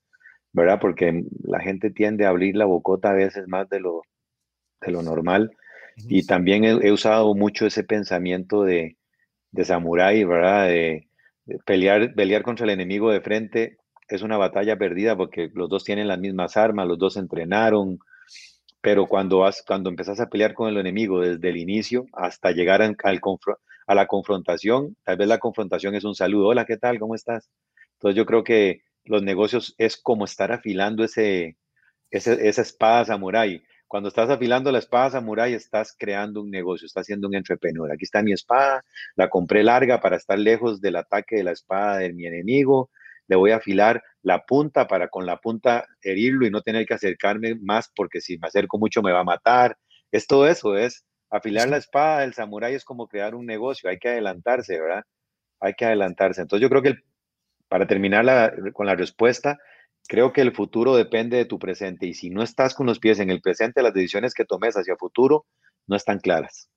[0.53, 0.79] ¿verdad?
[0.79, 4.03] Porque la gente tiende a abrir la bocota a veces más de lo,
[4.81, 5.51] de lo normal.
[6.07, 8.97] Y también he, usado mucho ese pensamiento de,
[9.51, 10.67] de samurái, ¿verdad?
[10.67, 11.07] De,
[11.65, 16.07] pelear, pelear contra el enemigo de frente es una batalla perdida porque los dos tienen
[16.07, 17.99] las mismas armas, los dos entrenaron,
[18.81, 22.81] pero cuando, vas, cuando empezás a pelear con el enemigo desde el inicio hasta llegar
[22.81, 22.97] al
[23.87, 26.99] a la confrontación, tal vez la confrontación es un saludo, hola, ¿qué tal?
[26.99, 27.49] ¿Cómo estás?
[27.93, 31.57] Entonces yo creo que los negocios es como estar afilando ese,
[32.11, 33.63] esa espada samurái.
[33.89, 37.91] Cuando estás afilando la espada samurai, estás creando un negocio, estás haciendo un entrepreneur.
[37.91, 41.97] Aquí está mi espada, la compré larga para estar lejos del ataque de la espada
[41.97, 42.91] de mi enemigo.
[43.27, 46.93] Le voy a afilar la punta para con la punta herirlo y no tener que
[46.93, 49.75] acercarme más porque si me acerco mucho me va a matar.
[50.11, 53.97] Es todo eso, es afilar la espada del samurái es como crear un negocio, hay
[53.97, 55.03] que adelantarse, ¿verdad?
[55.59, 56.41] Hay que adelantarse.
[56.41, 56.99] Entonces yo creo que
[57.67, 59.57] para terminar con la respuesta,
[60.09, 63.19] Creo que el futuro depende de tu presente y si no estás con los pies
[63.19, 65.45] en el presente, las decisiones que tomes hacia futuro
[65.85, 66.67] no están claras.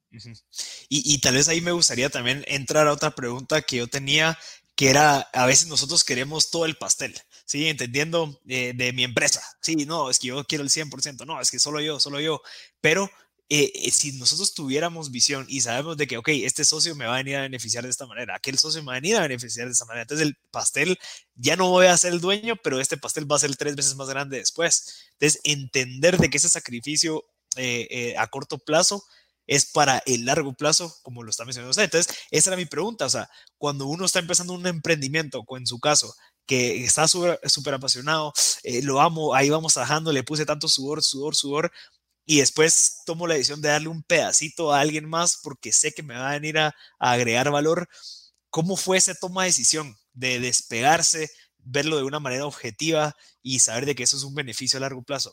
[0.91, 4.39] y, tal vez ahí me gustaría también entrar a otra pregunta que yo tenía,
[4.77, 7.15] que era, a veces nosotros queremos todo el pastel,
[7.47, 7.69] ¿sí?
[7.69, 11.51] Entendiendo eh, de mi empresa, sí, no, es que yo quiero el 100%, no, es
[11.51, 12.43] que solo yo, solo yo,
[12.83, 13.11] pero
[13.49, 17.15] eh, eh, si nosotros tuviéramos visión y sabemos de que, ok, este socio me va
[17.15, 19.67] a venir a beneficiar de esta manera, aquel socio me va a venir a beneficiar
[19.67, 20.99] de esta manera, entonces el pastel
[21.35, 23.95] ya no voy a ser el dueño, pero este pastel va a ser tres veces
[23.97, 25.11] más grande después.
[25.13, 27.25] Entonces, entender de que ese sacrificio
[27.57, 29.05] eh, a corto plazo
[29.47, 31.85] es para el largo plazo, como lo está mencionando usted.
[31.85, 33.29] Entonces, esa era mi pregunta, o sea,
[33.59, 36.15] cuando uno está empezando un emprendimiento, o en su caso,
[36.47, 38.33] que está súper apasionado,
[38.83, 41.73] lo amo, ahí vamos trabajando, le puse tanto sudor, sudor, sudor,
[42.25, 46.03] y después tomo la decisión de darle un pedacito a alguien más porque sé que
[46.03, 47.89] me va a venir a, agregar valor.
[48.51, 53.87] ¿Cómo fue esa toma de decisión de despegarse, verlo de una manera objetiva y saber
[53.87, 55.33] de que eso es un beneficio a largo plazo?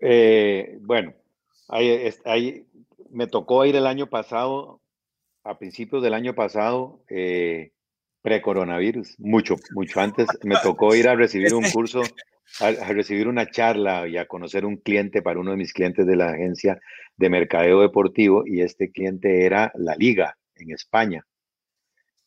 [0.00, 1.14] Eh, bueno,
[1.68, 2.66] ahí,
[3.10, 4.80] me tocó ir el año pasado,
[5.44, 7.72] a principios del año pasado, eh,
[8.22, 12.02] pre-coronavirus, mucho, mucho antes, me tocó ir a recibir un curso
[12.60, 16.16] a, recibir una charla y a conocer un cliente para uno de mis clientes de
[16.16, 16.80] la agencia
[17.16, 21.26] de mercadeo deportivo y este cliente era la liga en España.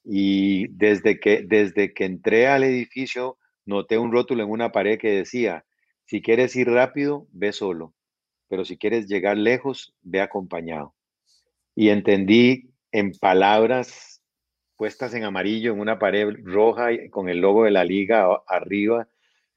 [0.03, 5.11] Y desde que, desde que entré al edificio noté un rótulo en una pared que
[5.11, 5.65] decía,
[6.05, 7.93] si quieres ir rápido, ve solo,
[8.47, 10.95] pero si quieres llegar lejos, ve acompañado.
[11.75, 14.21] Y entendí en palabras
[14.75, 19.07] puestas en amarillo en una pared roja con el logo de la liga arriba,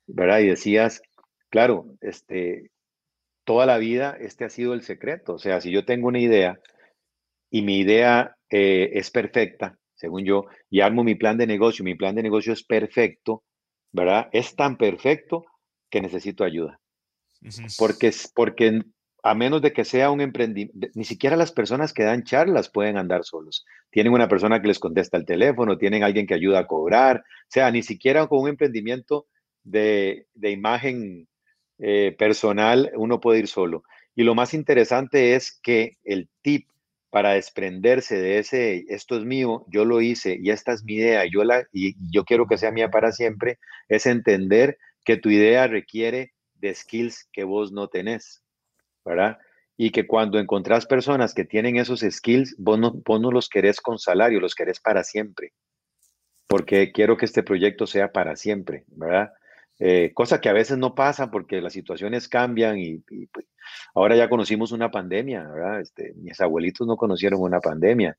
[0.07, 0.40] ¿verdad?
[0.40, 1.02] Y decías,
[1.50, 2.70] claro, este,
[3.44, 5.34] toda la vida este ha sido el secreto.
[5.34, 6.59] O sea, si yo tengo una idea
[7.50, 11.94] y mi idea eh, es perfecta, según yo, y armo mi plan de negocio, mi
[11.94, 13.44] plan de negocio es perfecto,
[13.92, 14.28] ¿verdad?
[14.32, 15.44] Es tan perfecto
[15.90, 16.80] que necesito ayuda.
[17.78, 18.80] Porque, porque
[19.22, 22.96] a menos de que sea un emprendimiento, ni siquiera las personas que dan charlas pueden
[22.96, 23.64] andar solos.
[23.90, 27.46] Tienen una persona que les contesta el teléfono, tienen alguien que ayuda a cobrar, o
[27.48, 29.26] sea, ni siquiera con un emprendimiento
[29.64, 31.26] de, imagen
[31.78, 33.82] eh, personal uno puede ir solo.
[34.14, 36.68] Y lo más interesante es que el tip
[37.10, 41.24] para desprenderse de ese, esto es mío, yo lo hice y esta es mi idea,
[41.30, 45.68] yo la, y yo quiero que sea mía para siempre, es entender que tu idea
[45.68, 48.42] requiere de skills que vos no tenés,
[49.04, 49.38] ¿verdad?
[49.76, 53.80] Y que cuando encontrás personas que tienen esos skills, vos no, vos no los querés
[53.80, 55.52] con salario, los querés para siempre,
[56.48, 59.32] porque quiero que este proyecto sea para siempre, ¿verdad?
[59.80, 62.98] Eh, cosa que a veces no pasa porque las situaciones cambian y,
[63.32, 63.46] pues,
[63.94, 65.80] ahora ya conocimos una pandemia, ¿verdad?
[65.80, 68.16] Este, mis abuelitos no conocieron una pandemia,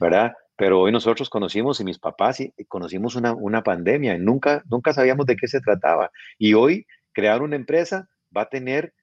[0.00, 0.32] ¿verdad?
[0.56, 4.94] Pero hoy nosotros conocimos y mis papás y, conocimos una, una pandemia y nunca, nunca
[4.94, 6.10] sabíamos de qué se trataba.
[6.38, 8.94] Y hoy crear una empresa va a tener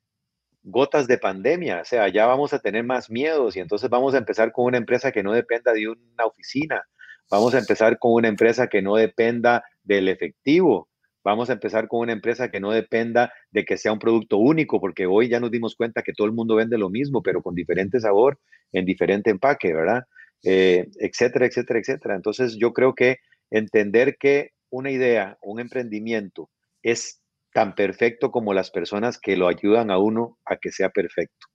[0.64, 4.18] gotas de pandemia, o sea, ya vamos a tener más miedos y entonces vamos a
[4.18, 6.84] empezar con una empresa que no dependa de una oficina,
[7.30, 10.88] vamos a empezar con una empresa que no dependa del efectivo,
[11.24, 14.80] Vamos a empezar con una empresa que no dependa de que sea un producto único,
[14.80, 17.56] porque hoy ya nos dimos cuenta que todo el mundo vende lo mismo, pero con
[17.56, 18.40] diferente sabor,
[18.72, 20.04] en diferente empaque, ¿verdad?
[20.44, 22.16] Eh, etcétera, etcétera, etcétera.
[22.16, 23.18] Entonces yo creo que
[23.50, 26.50] entender que una idea, un emprendimiento
[26.82, 27.22] es
[27.54, 31.48] tan perfecto como las personas que lo ayudan a uno a que sea perfecto.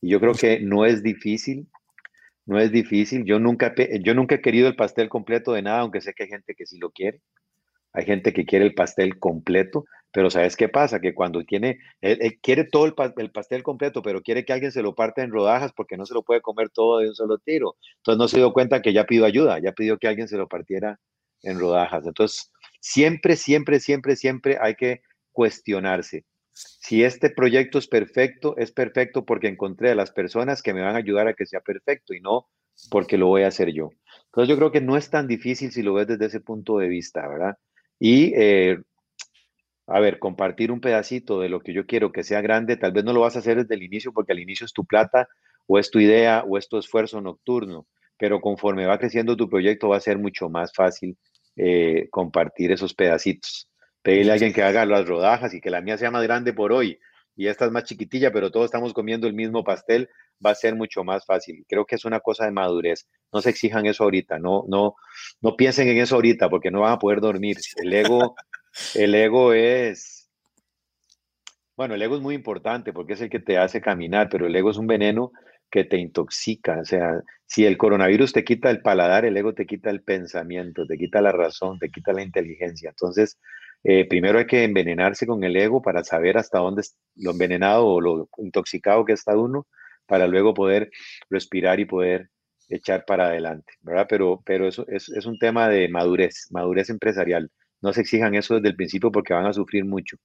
[0.00, 1.68] Y yo creo que no es difícil,
[2.46, 3.24] no es difícil.
[3.24, 6.30] Yo nunca, yo nunca he querido el pastel completo de nada, aunque sé que hay
[6.30, 7.20] gente que sí lo quiere.
[7.92, 11.00] Hay gente que quiere el pastel completo, pero ¿sabes qué pasa?
[11.00, 12.94] Que cuando tiene, él, quiere todo el,
[13.30, 16.22] pastel completo, pero quiere que alguien se lo parte en rodajas porque no se lo
[16.22, 17.76] puede comer todo de un solo tiro.
[17.98, 20.48] Entonces no se dio cuenta que ya pidió ayuda, ya pidió que alguien se lo
[20.48, 21.00] partiera
[21.42, 22.06] en rodajas.
[22.06, 26.24] Entonces, siempre, siempre, siempre, siempre hay que cuestionarse.
[26.52, 30.94] Si este proyecto es perfecto, es perfecto porque encontré a las personas que me van
[30.94, 32.48] a ayudar a que sea perfecto y no
[32.90, 33.90] porque lo voy a hacer yo.
[34.26, 36.88] Entonces yo creo que no es tan difícil si lo ves desde ese punto de
[36.88, 37.56] vista, ¿verdad?
[38.04, 38.78] Y, eh,
[39.86, 43.04] a ver, compartir un pedacito de lo que yo quiero que sea grande, tal vez
[43.04, 45.28] no lo vas a hacer desde el inicio porque al inicio es tu plata
[45.68, 47.86] o es tu idea o es tu esfuerzo nocturno,
[48.18, 51.16] pero conforme va creciendo tu proyecto va a ser mucho más fácil
[51.54, 53.68] eh, compartir esos pedacitos.
[54.02, 56.72] Pedirle a alguien que haga las rodajas y que la mía sea más grande por
[56.72, 56.98] hoy
[57.34, 60.08] y esta es más chiquitilla, pero todos estamos comiendo el mismo pastel,
[60.44, 61.64] va a ser mucho más fácil.
[61.68, 63.08] Creo que es una cosa de madurez.
[63.32, 64.94] No se exijan eso ahorita, no, no,
[65.40, 67.56] no piensen en eso ahorita porque no van a poder dormir.
[67.76, 68.34] El ego,
[68.94, 70.30] el ego es,
[71.76, 74.54] bueno, el ego es muy importante porque es el que te hace caminar, pero el
[74.54, 75.32] ego es un veneno
[75.70, 76.80] que te intoxica.
[76.80, 80.86] O sea, si el coronavirus te quita el paladar, el ego te quita el pensamiento,
[80.86, 82.90] te quita la razón, te quita la inteligencia.
[82.90, 83.38] Entonces,
[83.84, 87.86] eh, primero hay que envenenarse con el ego para saber hasta dónde es lo envenenado
[87.86, 89.66] o lo intoxicado que está uno,
[90.06, 90.90] para luego poder
[91.30, 92.30] respirar y poder
[92.68, 94.06] echar para adelante, ¿verdad?
[94.08, 97.50] Pero, pero eso es, es un tema de madurez, madurez empresarial.
[97.80, 100.16] No se exijan eso desde el principio porque van a sufrir mucho.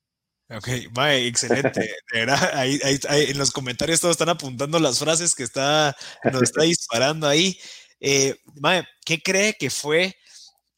[0.50, 1.82] Ok, Mae, excelente.
[2.14, 2.80] De verdad, ahí,
[3.10, 5.96] en los comentarios todos están apuntando las frases que está,
[6.32, 7.58] nos está disparando ahí.
[8.00, 10.16] Eh, Mae, ¿qué cree que fue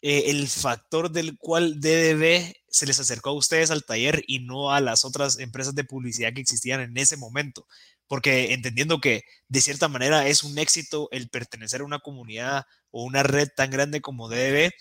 [0.02, 4.72] eh, el factor del cual DDB se les acercó a ustedes al taller y no
[4.72, 7.68] a las otras empresas de publicidad que existían en ese momento.
[8.08, 13.04] Porque entendiendo que de cierta manera es un éxito el pertenecer a una comunidad o
[13.04, 14.72] una red tan grande como DDB,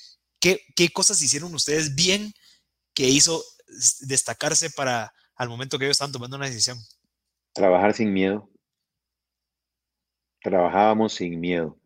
[0.41, 2.33] ¿qué, qué cosas hicieron ustedes bien
[2.95, 3.43] que hizo
[4.01, 6.79] destacarse para al momento que ellos estaban tomando una decisión?
[7.53, 8.49] Trabajar sin miedo.
[10.43, 11.78] Trabajábamos sin miedo.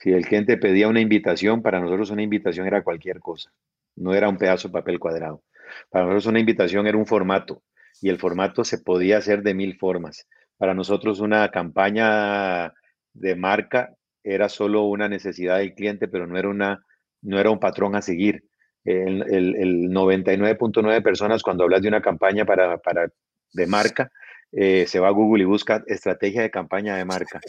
[0.00, 3.52] Si el cliente pedía una invitación, para nosotros una invitación era cualquier cosa
[3.96, 5.42] no era un pedazo de papel cuadrado.
[5.90, 7.62] Para nosotros una invitación era un formato
[8.00, 10.26] y el formato se podía hacer de mil formas.
[10.56, 12.72] Para nosotros una campaña
[13.12, 13.94] de marca
[14.24, 16.84] era solo una necesidad del cliente, pero no era, una,
[17.22, 18.44] no era un patrón a seguir.
[18.84, 23.08] El, el, 99.9 de personas cuando hablas de una campaña para, para
[23.52, 24.10] de marca,
[24.52, 27.40] eh, se va a Google y busca estrategia de campaña de marca.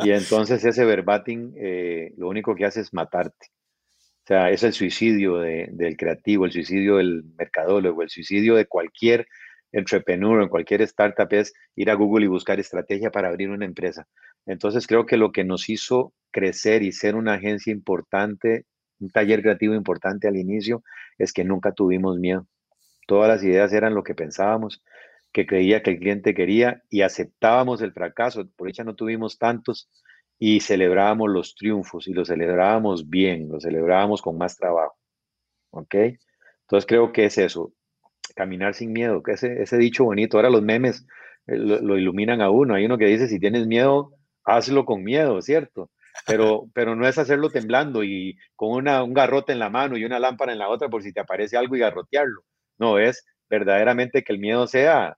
[0.00, 3.48] Y entonces ese verbatim eh, lo único que hace es matarte.
[4.24, 9.26] O sea, es el suicidio del creativo, el suicidio del mercadólogo, el suicidio de cualquier
[9.70, 14.06] entrepreneur, en cualquier startup, es ir a Google y buscar estrategia para abrir una empresa.
[14.46, 18.64] Entonces creo que lo que nos hizo crecer y ser una agencia importante,
[18.98, 20.82] un taller creativo importante al inicio,
[21.18, 22.46] es que nunca tuvimos miedo.
[23.06, 24.82] Todas las ideas eran lo que pensábamos,
[25.34, 28.48] que creía que el cliente quería y aceptábamos el fracaso.
[28.56, 29.90] Por hecho no tuvimos tantos
[30.38, 34.96] y celebrábamos los triunfos y los celebrábamos bien, los celebrábamos con más trabajo.
[35.70, 35.94] ¿Ok?
[36.62, 37.72] Entonces creo que es eso,
[38.36, 40.36] caminar sin miedo, que ese, ese dicho bonito.
[40.36, 41.04] Ahora los memes
[41.48, 42.74] eh, lo, iluminan a uno.
[42.76, 44.12] Hay uno que dice, si tienes miedo,
[44.44, 45.90] hazlo con miedo, ¿cierto?
[46.28, 50.04] Pero, pero no es hacerlo temblando y con una, un garrote en la mano y
[50.04, 52.42] una lámpara en la otra por si te aparece algo y garrotearlo.
[52.78, 55.16] No, es verdaderamente que el miedo sea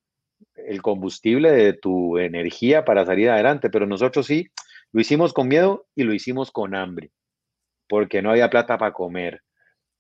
[0.57, 3.71] el combustible de tu energía para salir adelante.
[3.71, 4.51] Pero nosotros sí,
[4.93, 7.11] lo hicimos con miedo y lo hicimos con hambre,
[7.89, 9.43] porque no había plata para comer,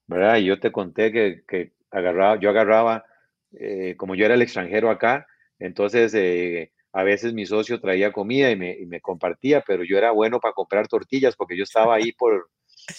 [0.06, 0.38] ¿verdad?
[0.38, 3.04] Y yo te conté que, que agarraba, yo agarraba,
[3.52, 5.26] eh, como yo era el extranjero acá,
[5.58, 9.98] entonces eh, a veces mi socio traía comida y me, y me, compartía, pero yo
[9.98, 12.50] era bueno para comprar tortillas porque yo estaba ahí por,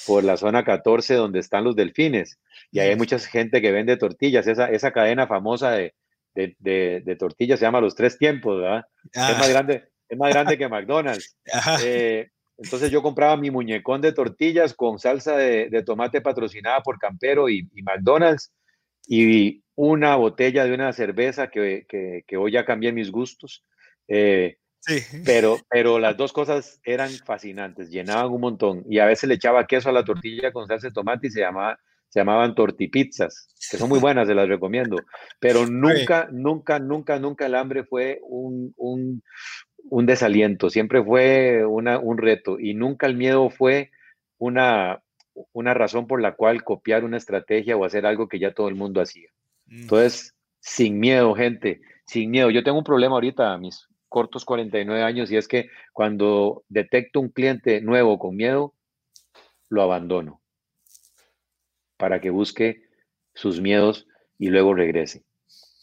[0.05, 2.39] por la zona 14 donde están los delfines
[2.71, 5.93] y hay mucha gente que vende tortillas, esa, esa cadena famosa de,
[6.59, 8.85] de, de, tortillas se llama Los Tres Tiempos, ¿verdad?
[9.11, 9.49] Es, más ah.
[9.49, 11.37] grande, es más grande que McDonald's.
[11.83, 17.49] Eh, entonces yo compraba mi muñecón de tortillas con salsa de, tomate patrocinada por Campero
[17.49, 18.51] y, y McDonald's
[19.07, 23.63] y una botella de una cerveza que, que, hoy ya cambié mis gustos.
[24.07, 25.01] Eh, sí.
[25.25, 28.83] pero, pero las dos cosas eran fascinantes, llenaban un montón.
[28.89, 31.41] Y a veces le echaba queso a la tortilla con salsa de tomate y se,
[31.41, 31.79] llamaba,
[32.09, 34.97] se llamaban tortipizzas, que son muy buenas, se las recomiendo.
[35.39, 39.23] Pero nunca, nunca, nunca, nunca el hambre fue un, un,
[39.89, 43.91] un desaliento, siempre fue una, un reto y nunca el miedo fue
[44.37, 45.01] una,
[45.51, 48.75] una razón por la cual copiar una estrategia o hacer algo que ya todo el
[48.75, 49.29] mundo hacía.
[49.65, 49.81] Mm.
[49.81, 52.49] Entonces, sin miedo, gente, sin miedo.
[52.49, 57.19] Yo tengo un problema ahorita a mis cortos 49 años y es que cuando detecto
[57.19, 58.73] un cliente nuevo con miedo,
[59.69, 60.41] lo abandono
[61.97, 62.83] para que busque
[63.33, 65.23] sus miedos y luego regrese.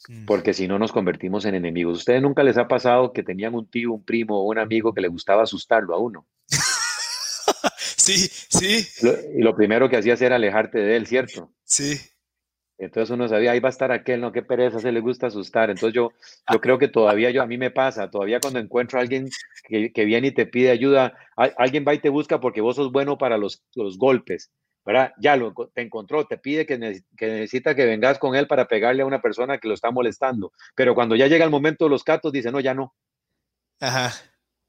[0.08, 0.26] Mm.
[0.26, 1.98] Porque si no nos convertimos en enemigos.
[1.98, 5.00] ¿Ustedes nunca les ha pasado que tenían un tío, un primo o un amigo que
[5.00, 6.26] le gustaba asustarlo a uno?
[7.96, 8.86] Sí, sí.
[9.34, 11.54] y lo primero que hacías era alejarte de él, ¿cierto?
[11.64, 11.98] Sí.
[12.76, 15.70] Entonces uno sabía, ahí va a estar aquel, no, qué pereza, se le gusta asustar.
[15.70, 16.10] Entonces yo,
[16.52, 19.28] yo creo que todavía yo, a mí me pasa, todavía cuando encuentro a alguien
[19.66, 22.92] que, que viene y te pide ayuda, alguien va y te busca porque vos sos
[22.92, 24.50] bueno para los, los golpes,
[24.84, 25.12] ¿verdad?
[25.18, 26.78] Ya lo te encontró, te pide que,
[27.16, 30.52] que, necesita que vengas con él para pegarle a una persona que lo está molestando.
[30.74, 32.94] Pero cuando ya llega el momento de los catos, dice, no, ya no.
[33.80, 34.12] Ajá.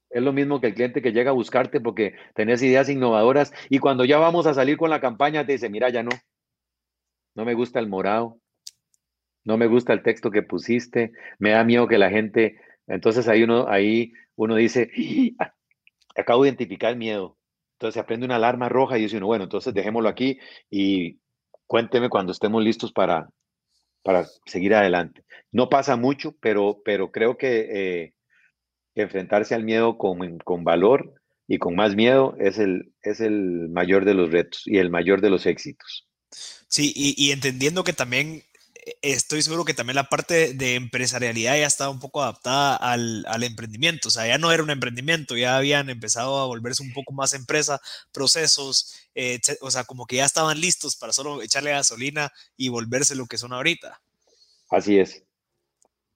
[0.09, 3.79] Es lo mismo que el cliente que llega a buscarte porque tenés ideas innovadoras y
[3.79, 6.11] cuando ya vamos a salir con la campaña te dice, mira, ya no,
[7.35, 8.39] no me gusta el morado,
[9.43, 13.43] no me gusta el texto que pusiste, me da miedo que la gente, entonces ahí
[13.43, 14.89] uno, ahí uno dice,
[15.39, 15.53] ¡Ah!
[16.15, 17.37] acabo de identificar el miedo.
[17.75, 21.19] Entonces se aprende una alarma roja y dice uno, bueno, entonces dejémoslo aquí y
[21.67, 23.29] cuénteme cuando estemos listos para,
[24.01, 25.25] para seguir adelante.
[25.51, 28.13] No pasa mucho, pero, pero creo que eh,
[28.95, 31.13] enfrentarse al miedo con, con valor
[31.47, 35.21] y con más miedo es el, es el mayor de los retos y el mayor
[35.21, 36.07] de los éxitos.
[36.29, 38.43] Sí, y, entendiendo que también
[39.01, 43.43] estoy seguro que también la parte de empresarialidad ya estaba un poco adaptada al, al,
[43.43, 47.13] emprendimiento, o sea, ya no era un emprendimiento, ya habían empezado a volverse un poco
[47.13, 47.81] más empresa,
[48.11, 53.15] procesos, eh, o sea, como que ya estaban listos para solo echarle gasolina y volverse
[53.15, 53.99] lo que son ahorita.
[54.69, 55.23] Así es,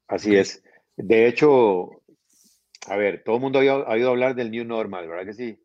[0.08, 0.62] así es.
[0.96, 2.02] De hecho,
[2.88, 5.60] a ver, todo el mundo ha oído hablar del New Normal, ¿verdad que sí?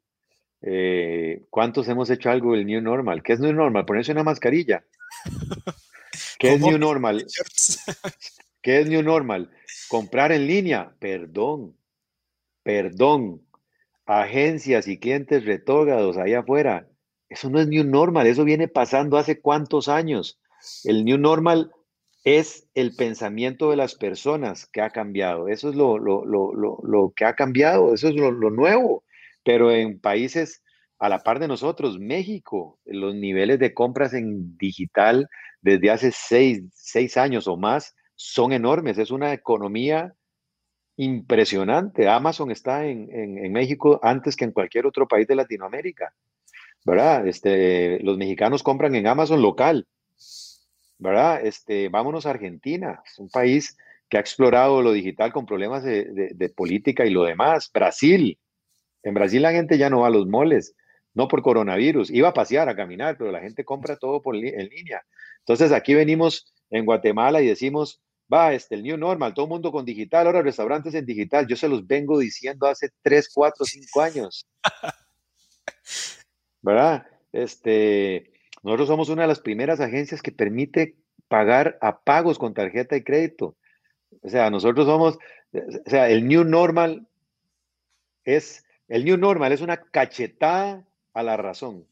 [0.62, 3.22] Eh, ¿Cuántos hemos hecho algo del New Normal?
[3.22, 3.84] ¿Qué es New Normal?
[3.84, 4.84] Ponerse una mascarilla.
[6.39, 7.26] ¿Qué es New Normal?
[8.62, 9.51] ¿Qué es New Normal?
[9.89, 10.95] Comprar en línea.
[10.99, 11.76] Perdón,
[12.62, 13.43] perdón.
[14.07, 16.89] Agencias y clientes retógrados allá afuera.
[17.28, 20.39] Eso no es New Normal, eso viene pasando hace cuántos años.
[20.85, 21.72] El New Normal
[22.24, 25.49] es el pensamiento de las personas que ha cambiado.
[25.49, 29.05] Eso es lo, lo, que ha cambiado, eso es lo, nuevo.
[29.45, 30.62] Pero en países
[31.05, 35.28] a la par de nosotros, México, los niveles de compras en digital
[35.61, 38.96] desde hace seis, años o más son enormes.
[38.98, 40.14] Es una economía
[40.96, 42.09] impresionante.
[42.09, 46.14] Amazon está en, en, México antes que en cualquier otro país de Latinoamérica.
[46.86, 47.26] ¿Verdad?
[47.26, 49.86] Este, los mexicanos compran en Amazon local
[50.98, 51.44] ¿verdad?
[51.44, 53.76] Este, vámonos a Argentina, es un país
[54.09, 57.70] que ha explorado lo digital con problemas de, política y lo demás.
[57.72, 58.38] Brasil,
[59.02, 60.74] en Brasil la gente ya no va a los moles,
[61.15, 64.69] no por coronavirus, iba a pasear, a caminar, pero la gente compra todo por en
[64.69, 65.03] línea.
[65.39, 68.03] Entonces aquí venimos en Guatemala y decimos,
[68.33, 71.57] va, este, el New Normal, todo el mundo con digital, ahora restaurantes en digital, yo
[71.57, 74.47] se los vengo diciendo hace 3, 4, 5 años.
[76.62, 77.07] ¿Verdad?
[77.33, 80.97] Este, nosotros somos una de las primeras agencias que permite
[81.29, 83.57] pagar a pagos con tarjeta de crédito.
[84.23, 85.19] O sea, nosotros somos,
[85.53, 87.07] o sea, el New Normal
[88.25, 91.87] es, el New Normal es una cachetada a la razón.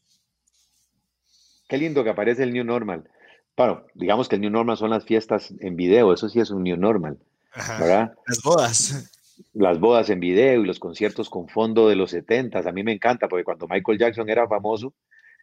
[1.67, 3.09] Qué lindo que aparece el New Normal.
[3.55, 6.63] Bueno, digamos que el New Normal son las fiestas en video, eso sí es un
[6.63, 7.17] New Normal,
[7.79, 8.13] ¿verdad?
[8.27, 9.09] Las bodas.
[9.53, 12.91] Las bodas en video y los conciertos con fondo de los 70 a mí me
[12.91, 14.93] encanta porque cuando Michael Jackson era famoso,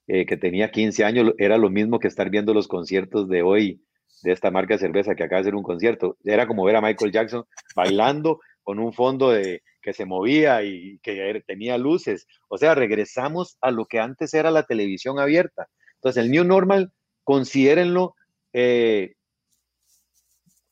[0.07, 3.81] eh, que tenía 15 años, era lo mismo que estar viendo los conciertos de hoy
[4.22, 6.16] de esta marca de cerveza que acaba de hacer un concierto.
[6.24, 10.99] Era como ver a Michael Jackson bailando con un fondo de, que se movía y
[11.03, 12.26] que tenía luces.
[12.49, 15.68] O sea, regresamos a lo que antes era la televisión abierta.
[15.97, 16.93] Entonces, el New Normal,
[17.24, 18.14] considérenlo
[18.53, 19.14] eh,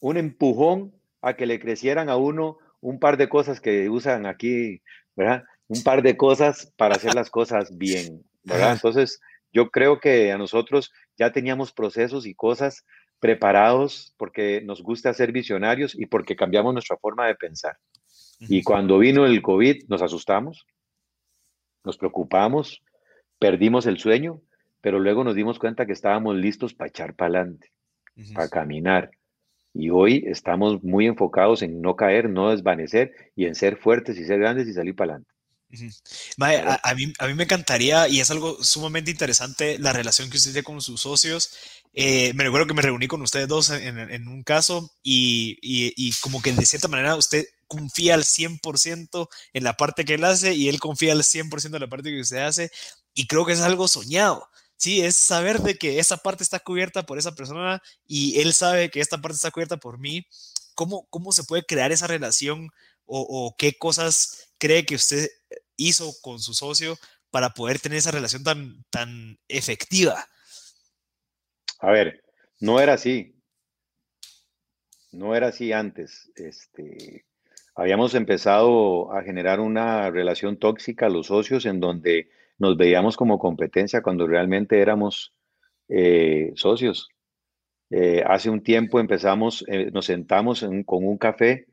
[0.00, 4.82] un empujón a que le crecieran a uno un par de cosas que usan aquí,
[5.16, 5.44] ¿verdad?
[5.66, 8.72] Un par de cosas para hacer las cosas bien, ¿verdad?
[8.72, 9.20] Entonces,
[9.52, 12.84] yo creo que a nosotros ya teníamos procesos y cosas
[13.18, 17.76] preparados porque nos gusta ser visionarios y porque cambiamos nuestra forma de pensar.
[18.40, 20.66] Y cuando vino el COVID, nos asustamos,
[21.84, 22.82] nos preocupamos,
[23.38, 24.40] perdimos el sueño,
[24.80, 27.72] pero luego nos dimos cuenta que estábamos listos para echar para adelante,
[28.34, 29.10] para caminar.
[29.74, 34.24] Y hoy estamos muy enfocados en no caer, no desvanecer y en ser fuertes y
[34.24, 35.32] ser grandes y salir para adelante.
[36.40, 40.52] A, mí, a mí me encantaría, y es algo sumamente interesante, la relación que usted
[40.52, 41.50] tiene con sus socios.
[41.94, 46.12] Eh, me recuerdo que me reuní con ustedes dos en, un caso y, y, y,
[46.20, 50.54] como que de cierta manera usted confía al 100% en la parte que él hace
[50.54, 52.70] y él confía al 100% en la parte que usted hace.
[53.14, 54.48] Y creo que es algo soñado.
[54.76, 58.90] Sí, es saber de que esa parte está cubierta por esa persona y él sabe
[58.90, 60.26] que esta parte está cubierta por mí.
[60.74, 62.70] ¿Cómo, cómo se puede crear esa relación
[63.08, 65.28] o, qué cosas cree que usted
[65.76, 66.98] hizo con su socio
[67.30, 70.26] para poder tener esa relación tan, tan efectiva?
[71.80, 72.22] A ver,
[72.60, 73.34] no era así.
[75.12, 76.30] No era así antes.
[76.34, 77.24] Este,
[77.74, 84.02] habíamos empezado a generar una relación tóxica, los socios, en donde nos veíamos como competencia
[84.02, 85.32] cuando realmente éramos
[85.88, 87.08] eh, socios.
[87.90, 91.67] Eh, hace un tiempo empezamos, eh, nos sentamos con un café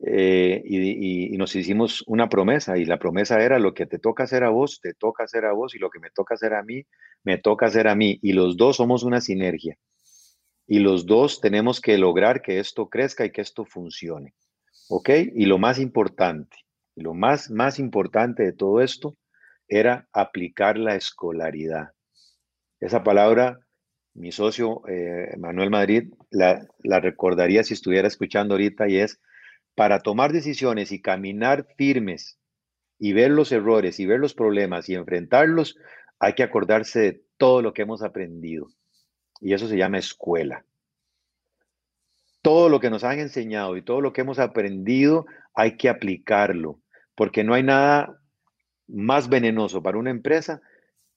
[0.00, 4.50] y, nos hicimos una promesa y la promesa era lo que te toca hacer a
[4.50, 6.84] vos, te toca hacer a vos y lo que me toca hacer a mí,
[7.24, 9.76] me toca hacer a mí y los dos somos una sinergia
[10.68, 14.34] y los dos tenemos que lograr que esto crezca y que esto funcione.
[14.90, 15.08] ¿Ok?
[15.34, 16.56] Y lo más importante,
[16.94, 19.16] lo más, más importante de todo esto
[19.66, 21.92] era aplicar la escolaridad.
[22.80, 23.58] Esa palabra,
[24.14, 29.20] mi socio eh, Manuel Madrid la, la recordaría si estuviera escuchando ahorita y es,
[29.78, 32.36] para tomar decisiones y caminar firmes
[32.98, 35.76] y ver los errores y ver los problemas y enfrentarlos,
[36.18, 38.66] hay que acordarse de todo lo que hemos aprendido.
[39.40, 40.64] Y eso se llama escuela.
[42.42, 46.80] Todo lo que nos han enseñado y todo lo que hemos aprendido hay que aplicarlo,
[47.14, 48.20] porque no hay nada
[48.88, 50.60] más venenoso para una empresa,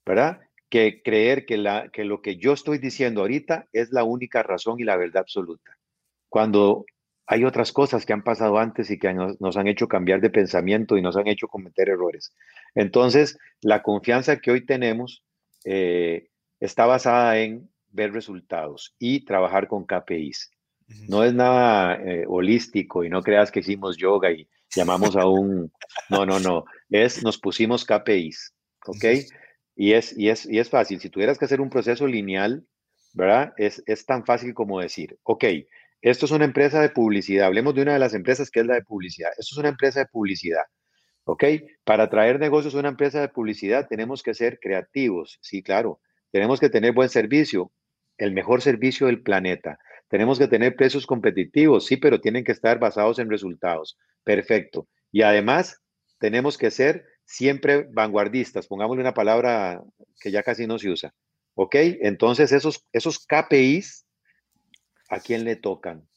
[0.06, 0.40] ¿verdad?
[0.70, 4.80] Que creer que, la, que lo que yo estoy diciendo ahorita es la única razón
[4.80, 5.80] y la verdad absoluta.
[6.30, 6.86] Cuando
[7.32, 10.98] hay otras cosas que han pasado antes y que nos, han hecho cambiar de pensamiento
[10.98, 12.36] y nos han hecho cometer errores.
[12.76, 15.24] Entonces, la confianza que hoy tenemos
[15.64, 16.28] eh,
[16.60, 20.52] está basada en ver resultados y trabajar con KPIs.
[21.08, 25.72] No es nada eh, holístico y no creas que hicimos yoga y llamamos a un...
[26.10, 28.54] No, no, no es nos pusimos KPIs,
[28.88, 29.06] ¿ok?
[29.78, 31.00] Y es, y es, y es fácil.
[31.00, 32.66] Si tuvieras que hacer un proceso lineal,
[33.14, 33.54] ¿verdad?
[33.56, 35.46] Es, es tan fácil como decir, ok,
[36.02, 37.48] esto es una empresa de publicidad.
[37.48, 39.32] Hablemos de una de las empresas que es la de publicidad.
[39.32, 40.64] Esto es una empresa de publicidad.
[41.26, 41.44] ¿Ok?
[41.84, 45.38] Para traer negocios a una empresa de publicidad tenemos que ser creativos.
[45.42, 46.00] Sí, claro.
[46.32, 47.72] Tenemos que tener buen servicio,
[48.18, 49.78] el mejor servicio del planeta.
[50.08, 53.98] Tenemos que tener precios competitivos, sí, pero tienen que estar basados en resultados.
[54.24, 54.88] Perfecto.
[55.12, 55.82] Y además,
[56.20, 59.82] tenemos que ser siempre vanguardistas, pongámosle una palabra
[60.20, 61.14] que ya casi no se usa.
[61.54, 61.76] ¿Ok?
[61.76, 64.06] Entonces, esos, esos KPIs,
[65.12, 66.08] ¿a quién le tocan?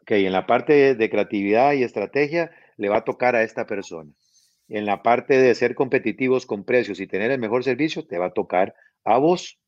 [0.00, 4.10] Ok, en la parte de, creatividad y estrategia, le va a tocar a esta persona.
[4.68, 8.26] En la parte de ser competitivos con precios y tener el mejor servicio, te va
[8.26, 9.58] a tocar a vos.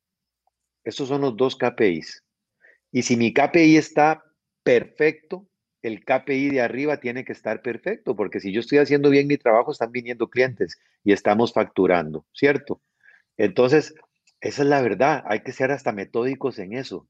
[0.84, 2.24] Estos son los dos KPIs.
[2.90, 4.24] Y si mi KPI está
[4.62, 5.46] perfecto,
[5.82, 9.36] el KPI de arriba tiene que estar perfecto, porque si yo estoy haciendo bien mi
[9.36, 12.80] trabajo, están viniendo clientes y estamos facturando, ¿cierto?
[13.36, 13.94] Entonces,
[14.40, 17.08] esa es la verdad, hay que ser hasta metódicos en eso.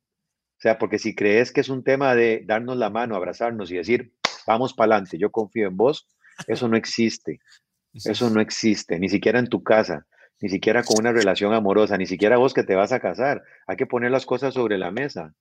[0.63, 3.79] O sea, porque si crees que es un tema de darnos la mano, abrazarnos y
[3.79, 4.13] decir,
[4.47, 6.07] vamos para adelante, yo confío en vos,
[6.47, 7.41] eso no existe.
[7.93, 10.07] Eso no existe, ni siquiera en tu casa,
[10.41, 13.43] ni siquiera con una relación amorosa, ni siquiera vos que te vas a casar.
[13.67, 15.35] Hay que poner las cosas sobre la mesa,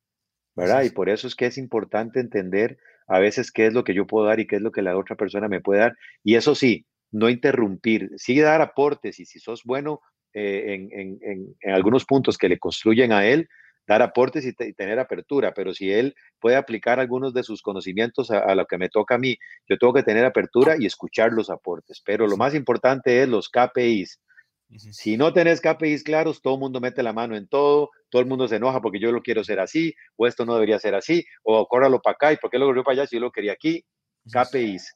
[0.55, 0.82] ¿verdad?
[0.86, 4.07] Y por eso es que es importante entender a veces qué es lo que yo
[4.07, 5.95] puedo dar y qué es lo que la otra persona me puede dar.
[6.24, 10.01] Y eso sí, no interrumpir, sí dar aportes y si sos bueno
[10.34, 13.47] eh, en, algunos puntos que le construyen a él,
[13.91, 18.55] dar aportes y, tener apertura, pero si él puede aplicar algunos de sus conocimientos a,
[18.55, 19.37] lo que me toca a mí,
[19.67, 22.01] yo tengo que tener apertura y escuchar los aportes.
[22.05, 24.21] Pero lo más importante es los KPIs.
[24.69, 28.29] Si no tenés KPIs claros, todo el mundo mete la mano en todo, todo el
[28.29, 31.25] mundo se enoja porque yo lo quiero hacer así, o esto no debería ser así,
[31.43, 33.51] o córralo para acá, y por qué lo corrió para allá si yo lo quería
[33.51, 33.83] aquí.
[34.31, 34.95] KPIs,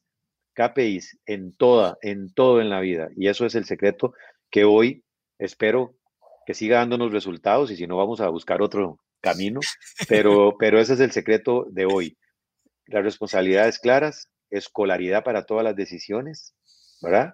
[0.54, 3.10] KPIs en toda, en todo en la vida.
[3.18, 4.14] Y eso es el secreto
[4.50, 5.04] que hoy
[5.38, 5.98] espero
[6.46, 9.60] que siga dándonos resultados y si no vamos a buscar otro camino,
[10.08, 12.18] pero, pero ese es el secreto de hoy.
[12.86, 16.54] Las responsabilidades claras, escolaridad para todas las decisiones,
[17.02, 17.34] ¿verdad?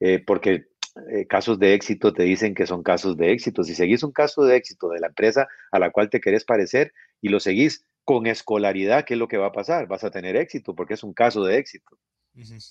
[0.00, 0.66] Eh, porque
[1.10, 3.62] eh, casos de éxito te dicen que son casos de éxito.
[3.62, 6.92] Si seguís un caso de éxito de la empresa a la cual te querés parecer
[7.20, 9.86] y lo seguís con escolaridad, ¿qué es lo que va a pasar?
[9.88, 11.98] Vas a tener éxito porque es un caso de éxito,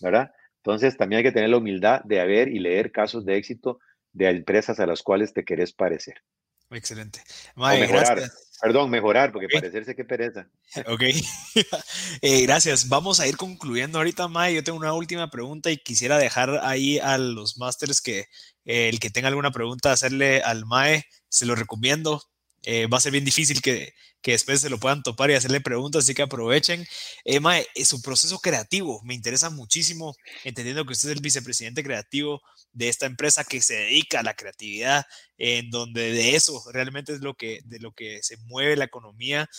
[0.01, 0.31] ¿verdad?
[0.57, 3.79] Entonces también hay que tener la humildad de haber y leer casos de éxito
[4.15, 6.23] de empresas a las cuales te querés parecer.
[6.71, 7.21] Excelente.
[7.55, 8.23] mejorar,
[8.61, 10.49] perdón, mejorar, porque parecerse que pereza.
[10.87, 11.01] Ok,
[12.21, 12.89] eh, gracias.
[12.89, 14.55] Vamos a ir concluyendo ahorita, Mae.
[14.55, 18.25] Yo tengo una última pregunta y quisiera dejar ahí a los masters que
[18.65, 22.23] eh, el que tenga alguna pregunta, hacerle al Mae, se lo recomiendo.
[22.65, 25.61] Eh, va a ser bien difícil que, que, después se lo puedan topar y hacerle
[25.61, 26.85] preguntas, así que aprovechen.
[27.23, 32.41] Eh, mae, su proceso creativo me interesa muchísimo, entendiendo que usted es el vicepresidente creativo
[32.73, 35.05] de esta empresa que se dedica a la creatividad,
[35.37, 39.49] en donde de eso realmente es lo que, de lo que se mueve la economía.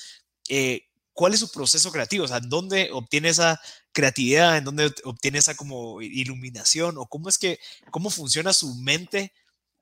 [0.49, 0.83] Eh,
[1.13, 2.25] ¿Cuál es su proceso creativo?
[2.25, 3.59] O sea, ¿dónde obtiene esa
[3.93, 4.59] creatividad?
[4.59, 6.99] ¿En dónde obtiene esa como iluminación?
[6.99, 7.59] ¿O cómo es que,
[7.91, 9.33] cómo funciona su mente?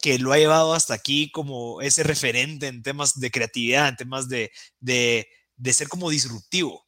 [0.05, 4.29] Que lo ha llevado hasta aquí como ese referente en temas de creatividad, en temas
[4.29, 5.27] de, de,
[5.57, 6.85] de ser como disruptivo?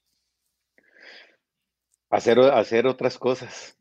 [2.10, 3.78] Hacer, hacer otras cosas.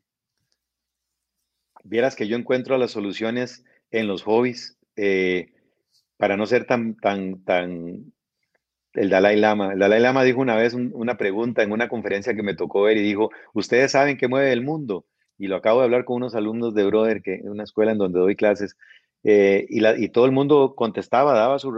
[1.84, 5.52] Vieras que yo encuentro las soluciones en los hobbies eh,
[6.16, 8.14] para no ser tan, tan, tan...
[8.94, 9.74] El Dalai Lama.
[9.74, 12.96] El Dalai Lama dijo una vez una pregunta en una conferencia que me tocó ver
[12.96, 15.04] y dijo, ¿ustedes saben qué mueve el mundo?
[15.36, 17.98] Y lo acabo de hablar con unos alumnos de Brother, que en una escuela en
[17.98, 18.78] donde doy clases,
[19.28, 21.72] eh, y, todo el mundo contestaba, daba su,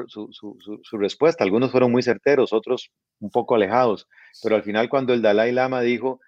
[0.92, 1.44] respuesta.
[1.44, 2.90] Algunos fueron muy certeros, otros
[3.20, 4.06] un poco alejados.
[4.42, 6.20] Pero al final cuando el Dalai Lama dijo,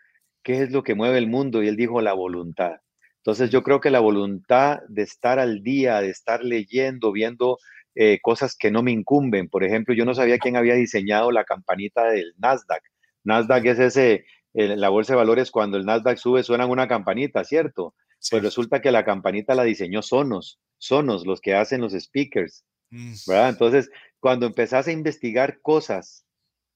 [0.42, 1.62] ¿qué es lo que mueve el mundo?
[1.62, 2.76] Y él dijo, la voluntad.
[3.18, 7.58] Entonces yo creo que la voluntad de estar al día, de estar leyendo, viendo
[7.94, 9.50] eh, cosas que no me incumben.
[9.50, 12.82] Por ejemplo, yo no sabía quién había diseñado la campanita del Nasdaq.
[13.24, 17.94] Nasdaq es ese, la bolsa de valores, cuando el Nasdaq sube suenan una campanita, ¿cierto?
[18.28, 23.12] Pues resulta que la campanita la diseñó Sonos sonos los que hacen los speakers, mm.
[23.28, 23.50] ¿verdad?
[23.50, 26.24] Entonces, cuando empezás a investigar cosas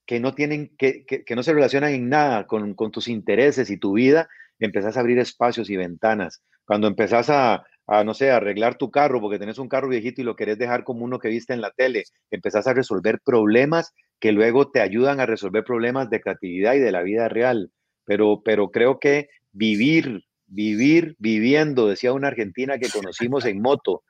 [0.07, 3.79] que no tienen, que, que, no se relacionan en nada con, con, tus intereses y
[3.79, 4.29] tu vida,
[4.59, 6.43] empezás a abrir espacios y ventanas.
[6.67, 10.25] Cuando empezás a, a, no sé, arreglar tu carro porque tenés un carro viejito y
[10.25, 14.33] lo querés dejar como uno que viste en la tele, empezás a resolver problemas que
[14.33, 17.73] luego te ayudan a resolver problemas de creatividad y de la vida real.
[18.05, 20.25] Pero, pero creo que vivir
[20.55, 24.05] vivir viviendo, decía una argentina que conocimos en moto.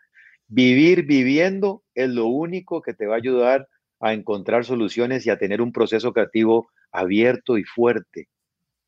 [0.46, 3.66] Vivir viviendo es lo único que te va a ayudar
[4.00, 8.28] a encontrar soluciones y a tener un proceso creativo abierto y fuerte,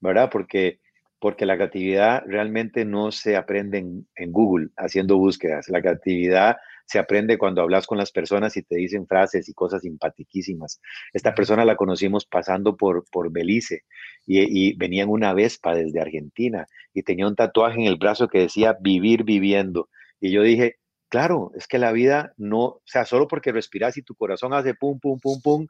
[0.01, 0.29] ¿verdad?
[0.31, 0.81] Porque,
[1.19, 5.69] porque la creatividad realmente no se aprende en, en Google haciendo búsquedas.
[5.71, 9.83] La creatividad se aprende cuando hablas con las personas y te dicen frases y cosas
[9.83, 10.81] simpatiquísimas.
[11.13, 13.83] Esta persona la conocimos pasando por, por Belice
[14.27, 18.29] y, y venía en una Vespa desde Argentina y tenía un tatuaje en el brazo
[18.29, 19.89] que decía vivir viviendo.
[20.21, 20.77] Y yo dije,
[21.09, 24.75] claro, es que la vida no, o sea, solo porque respiras y tu corazón hace
[24.75, 25.67] pum, pum, pum, pum,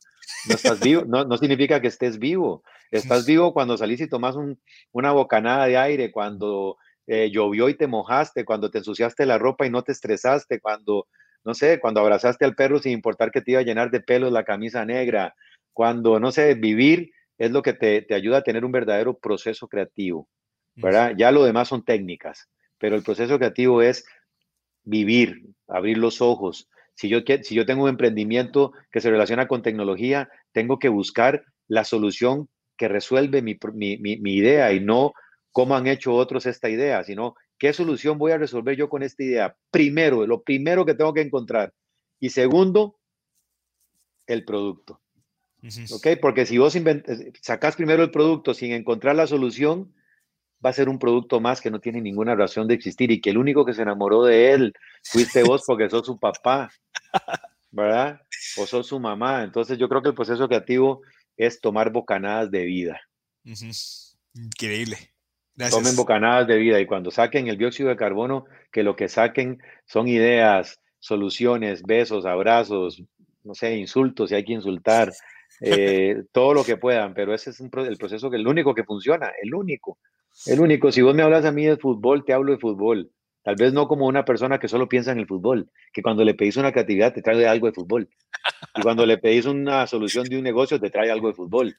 [0.48, 2.62] no estás vivo, no, no significa que estés vivo.
[2.90, 4.36] Estás vivo cuando salís y tomas
[4.92, 6.76] una bocanada de aire, cuando
[7.06, 11.06] eh, llovió y te mojaste, cuando te ensuciaste la ropa y no te estresaste, cuando,
[11.44, 14.32] no sé, cuando abrazaste al perro sin importar que te iba a llenar de pelos
[14.32, 15.34] la camisa negra,
[15.72, 19.68] cuando, no sé, vivir es lo que te, te ayuda a tener un verdadero proceso
[19.68, 20.28] creativo,
[20.74, 21.14] ¿verdad?
[21.16, 22.48] Ya lo demás son técnicas,
[22.78, 24.04] pero el proceso creativo es
[24.82, 26.68] vivir, abrir los ojos.
[26.94, 31.44] Si yo, si yo tengo un emprendimiento que se relaciona con tecnología, tengo que buscar
[31.68, 32.48] la solución
[32.78, 35.12] que resuelve mi, mi, mi idea y no
[35.56, 39.22] cómo han hecho otros esta idea, sino qué solución voy a resolver yo con esta
[39.22, 39.56] idea.
[39.70, 41.72] Primero, lo primero que tengo que encontrar.
[42.20, 42.98] Y segundo,
[44.26, 45.00] el producto.
[45.92, 46.08] ¿Ok?
[46.20, 46.76] Porque si vos
[47.40, 49.94] sacás primero el producto sin encontrar la solución,
[50.62, 53.30] va a ser un producto más que no tiene ninguna razón de existir y que
[53.30, 56.70] el único que se enamoró de él fuiste vos porque sos su papá,
[57.70, 58.20] ¿verdad?
[58.58, 59.42] O sos su mamá.
[59.42, 61.00] Entonces yo creo que el proceso creativo
[61.34, 63.00] es tomar bocanadas de vida.
[64.34, 65.15] Increíble.
[65.70, 69.62] Tomen bocanadas de vida y cuando saquen el dióxido de carbono, que lo que saquen
[69.86, 73.02] son ideas, soluciones, besos, abrazos,
[73.42, 75.12] no sé, insultos, si hay que insultar,
[75.60, 79.30] eh, todo lo que puedan, pero ese es el proceso que el único que funciona,
[79.42, 79.98] el único,
[80.44, 80.92] el único.
[80.92, 83.10] Si vos me hablas a mí de fútbol, te hablo de fútbol.
[83.42, 86.34] Tal vez no como una persona que solo piensa en el fútbol, que cuando le
[86.34, 88.08] pedís una creatividad te trae algo de fútbol.
[88.74, 91.76] Y cuando le pedís una solución de un negocio te trae algo de fútbol.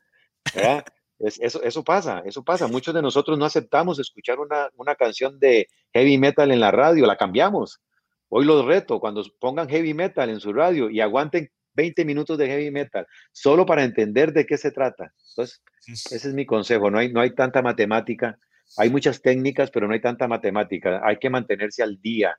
[0.56, 0.86] ¿verdad?
[1.20, 2.68] Eso, eso pasa, eso pasa.
[2.68, 7.06] Muchos de nosotros no aceptamos escuchar una, una canción de heavy metal en la radio,
[7.06, 7.82] la cambiamos.
[8.30, 12.48] Hoy los reto, cuando pongan heavy metal en su radio y aguanten 20 minutos de
[12.48, 15.14] heavy metal, solo para entender de qué se trata.
[15.30, 18.38] Entonces, ese es mi consejo, no hay, no hay tanta matemática,
[18.78, 22.38] hay muchas técnicas, pero no hay tanta matemática, hay que mantenerse al día,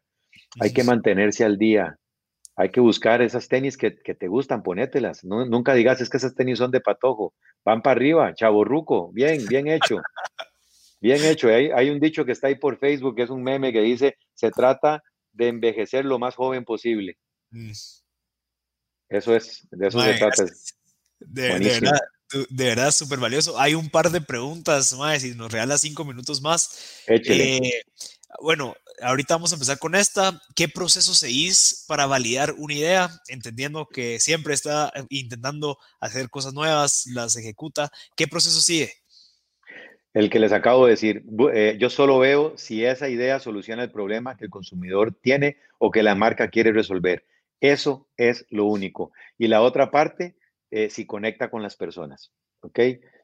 [0.61, 1.97] hay que mantenerse al día,
[2.59, 6.59] hay que buscar esas tenis que, te gustan, ponételas, nunca digas es que esas tenis
[6.59, 7.33] son de patojo,
[7.65, 10.01] van para arriba, chaborruco, bien, bien hecho.
[11.01, 11.47] Bien hecho.
[11.47, 14.19] Hay, hay un dicho que está ahí por Facebook, que es un meme que dice,
[14.35, 17.17] se trata de envejecer lo más joven posible.
[17.51, 17.71] Mm.
[19.09, 20.45] Eso es, de eso se trata.
[21.21, 22.01] De, verdad,
[22.51, 23.57] de verdad, súper valioso.
[23.61, 27.05] Hay un par de preguntas, más si nos regalas cinco minutos más.
[27.07, 27.85] Eh,
[28.41, 30.41] bueno, ahorita vamos a empezar con esta.
[30.55, 33.11] ¿Qué proceso seguís para validar una idea?
[33.29, 37.91] Entendiendo que siempre está intentando hacer cosas nuevas, las ejecuta.
[38.17, 38.93] ¿Qué proceso sigue?
[40.15, 43.93] El que les acabo de decir, eh, yo solo veo si esa idea soluciona el
[43.93, 47.25] problema que el consumidor tiene o que la marca quiere resolver.
[47.61, 49.13] Eso es lo único.
[49.37, 50.37] Y la otra parte,
[50.71, 52.33] eh, si conecta con las personas.
[52.61, 52.81] ¿Ok?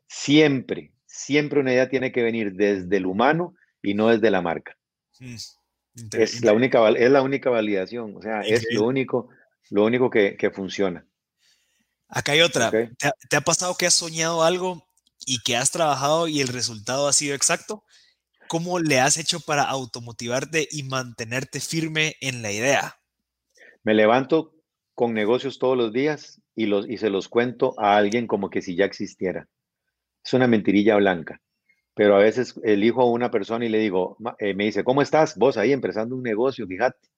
[0.06, 4.76] Siempre, siempre una idea tiene que venir desde el humano y no desde la marca.
[5.20, 5.36] Mm,
[6.12, 8.16] es, la única, es la única validación.
[8.16, 9.28] O sea, es lo único,
[9.70, 11.06] lo único que, funciona.
[12.08, 12.70] Acá hay otra.
[12.70, 14.86] ¿Te ha pasado que has soñado algo
[15.26, 17.84] y que has trabajado y el resultado ha sido exacto?
[18.48, 23.00] ¿Cómo le has hecho para automotivarte y mantenerte firme en la idea?
[23.82, 24.54] Me levanto
[24.94, 28.62] con negocios todos los días y, los, y se los cuento a alguien como que
[28.62, 29.48] si ya existiera.
[30.24, 31.40] Es una mentirilla blanca.
[31.94, 35.36] Pero a veces elijo a una persona y le digo, eh, me dice, ¿cómo estás?
[35.36, 37.08] Vos ahí empezando un negocio, fíjate.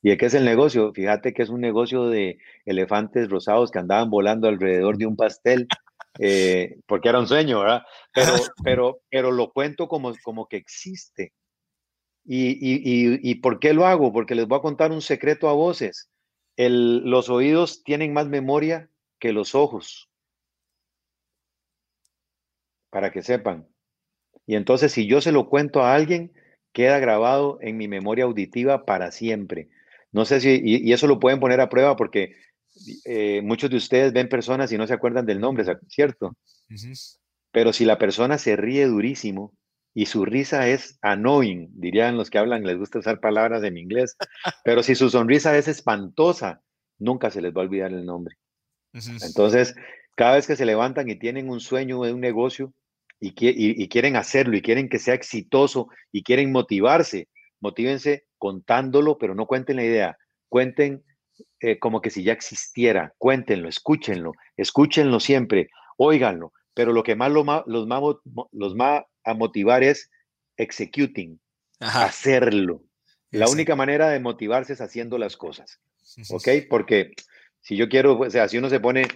[0.00, 0.92] ¿Y de qué es el negocio?
[0.92, 5.68] Fíjate que es un negocio de elefantes rosados que andaban volando alrededor de un pastel,
[6.18, 7.82] eh, porque era un sueño, ¿verdad?
[8.12, 8.32] Pero,
[8.64, 11.32] pero, pero lo cuento como, como que existe.
[12.24, 14.12] ¿Y, por qué lo hago?
[14.12, 16.10] Porque les voy a contar un secreto a voces.
[16.56, 20.08] los oídos tienen más memoria que los ojos,
[22.90, 23.71] para que sepan.
[24.46, 26.32] Y entonces si yo se lo cuento a alguien,
[26.72, 29.68] queda grabado en mi memoria auditiva para siempre.
[30.10, 32.34] No sé si, y, eso lo pueden poner a prueba porque
[33.04, 36.36] eh, muchos de ustedes ven personas y no se acuerdan del nombre, ¿cierto?
[37.50, 39.54] Pero si la persona se ríe durísimo,
[39.94, 44.16] y su risa es annoying, dirían los que hablan, les gusta usar palabras en inglés,
[44.64, 46.62] pero si su sonrisa es espantosa,
[46.98, 48.36] nunca se les va a olvidar el nombre.
[48.94, 49.74] Entonces,
[50.16, 52.72] cada vez que se levantan y tienen un sueño de un negocio
[53.22, 57.28] y, quieren hacerlo y quieren que sea exitoso y quieren motivarse,
[57.60, 60.18] motívense contándolo, pero no cuenten la idea,
[60.48, 61.04] cuenten
[61.60, 67.30] eh, como que si ya existiera, cuéntenlo, escúchenlo, escúchenlo siempre, óiganlo, pero lo que más
[67.30, 67.62] los más,
[68.50, 70.10] los más a motivar es
[70.56, 71.40] executing,
[71.78, 72.82] hacerlo.
[73.30, 75.80] La única manera de motivarse es haciendo las cosas.
[76.30, 76.48] ¿Ok?
[76.68, 77.12] Porque
[77.60, 79.06] si yo quiero, o sea, si uno se pone,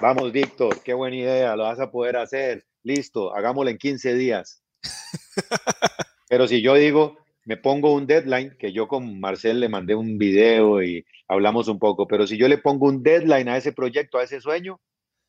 [0.00, 4.62] vamos, Víctor, qué buena idea, lo vas a poder hacer, listo, hagámoslo en 15 días.
[6.28, 10.18] Pero si yo digo, me pongo un deadline, que yo con Marcel le mandé un
[10.18, 14.18] video y hablamos un poco, pero si yo le pongo un deadline a ese proyecto,
[14.18, 14.80] a ese sueño,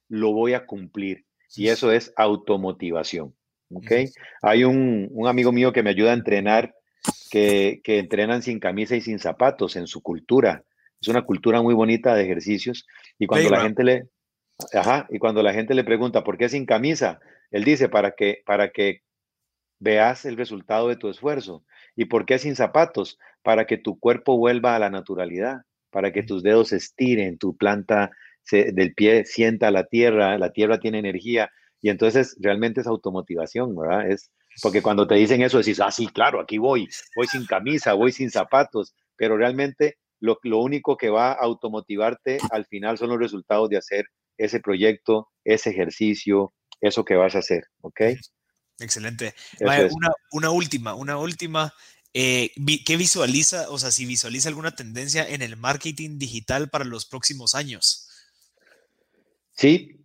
[0.10, 1.26] lo voy a cumplir.
[1.56, 3.36] Y eso es automotivación.
[3.70, 4.10] ¿okay?
[4.42, 6.76] Hay un, amigo mío que me ayuda a entrenar,
[7.30, 10.64] que, entrenan sin camisa y sin zapatos en su cultura.
[11.02, 12.86] Es una cultura muy bonita de ejercicios.
[13.20, 14.08] Y cuando la gente le,
[14.74, 17.20] ajá, y cuando la gente le pregunta por qué sin camisa,
[17.54, 19.04] él dice para que, para que
[19.80, 21.64] veas el resultado de tu esfuerzo.
[21.96, 23.20] ¿Y por qué sin zapatos?
[23.44, 27.56] Para que tu cuerpo vuelva a la naturalidad, para que tus dedos se estiren, tu
[27.56, 28.12] planta
[28.52, 31.50] del pie sienta la tierra, la tierra tiene energía
[31.80, 34.10] y entonces realmente es automotivación, ¿verdad?
[34.10, 34.32] Es
[34.62, 38.12] porque cuando te dicen eso decís, ah, sí, claro, aquí voy, voy sin camisa, voy
[38.12, 43.20] sin zapatos, pero realmente lo, lo único que va a automotivarte al final son los
[43.20, 44.06] resultados de hacer
[44.38, 46.54] ese proyecto, ese ejercicio,
[46.84, 48.02] eso que vas a hacer, ¿ok?
[48.80, 49.34] Excelente.
[50.32, 51.74] una, última, una última.
[52.14, 52.52] Eh,
[52.86, 57.56] ¿Qué visualiza, o sea, si visualiza alguna tendencia en el marketing digital para los próximos
[57.56, 58.10] años?
[59.56, 60.04] Sí,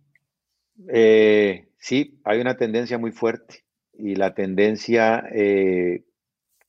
[0.87, 6.05] eh, sí, hay una tendencia muy fuerte y la tendencia eh,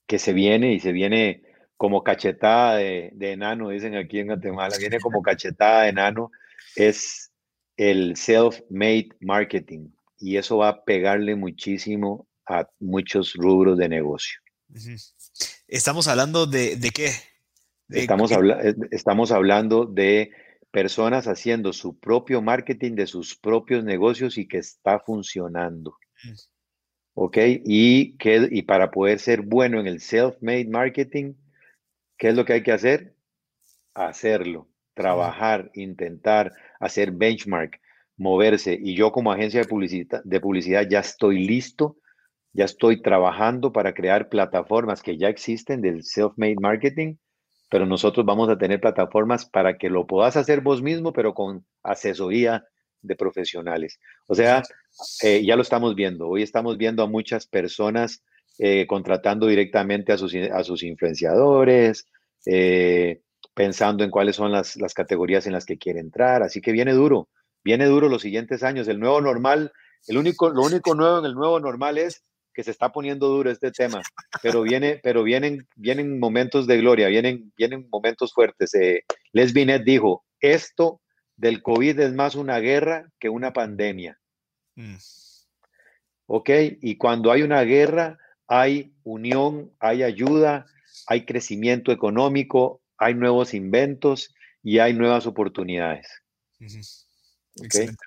[0.06, 1.42] que se viene y se viene
[1.76, 6.30] como cachetada de, enano, dicen aquí en Guatemala, viene como cachetada de enano,
[6.74, 7.30] es
[7.76, 9.88] el self-made marketing
[10.20, 14.38] y eso va a pegarle muchísimo a muchos rubros de negocio.
[15.66, 17.10] Estamos hablando de, qué?
[17.88, 20.30] estamos, eh, estamos hablando de
[20.70, 25.96] personas haciendo su propio marketing de sus propios negocios y que está funcionando.
[26.22, 26.34] Mm.
[27.14, 27.36] ¿Ok?
[27.64, 31.34] Y, que, y para poder ser bueno en el self-made marketing,
[32.18, 33.14] ¿qué es lo que hay que hacer?
[33.94, 37.80] Hacerlo, trabajar, intentar, hacer benchmark,
[38.20, 38.78] moverse.
[38.80, 41.96] Y yo como agencia de publicidad, de publicidad ya estoy listo,
[42.52, 47.16] ya estoy trabajando para crear plataformas que ya existen del self-made marketing
[47.70, 51.64] pero nosotros vamos a tener plataformas para que lo puedas hacer vos mismo, pero con
[51.84, 52.66] asesoría
[53.00, 53.98] de profesionales.
[54.26, 54.62] O sea,
[55.22, 56.28] eh, ya lo estamos viendo.
[56.28, 58.24] Hoy estamos viendo a muchas personas
[58.58, 62.06] eh, contratando directamente a sus, a sus influenciadores,
[62.44, 63.20] eh,
[63.54, 66.42] pensando en cuáles son las, las categorías en las que quiere entrar.
[66.42, 67.28] Así que viene duro,
[67.64, 68.88] viene duro los siguientes años.
[68.88, 69.72] El nuevo normal,
[70.06, 73.50] el único, lo único nuevo en el nuevo normal es que se está poniendo duro
[73.50, 74.02] este tema,
[74.42, 78.74] pero, viene, pero vienen, vienen momentos de gloria, vienen, vienen momentos fuertes.
[78.74, 81.00] Eh, Les Binet dijo, esto
[81.36, 84.18] del COVID es más una guerra que una pandemia.
[84.76, 84.96] Mm.
[86.26, 86.50] ¿Ok?
[86.82, 90.66] Y cuando hay una guerra, hay unión, hay ayuda,
[91.06, 96.06] hay crecimiento económico, hay nuevos inventos y hay nuevas oportunidades.
[97.62, 98.02] Excelente.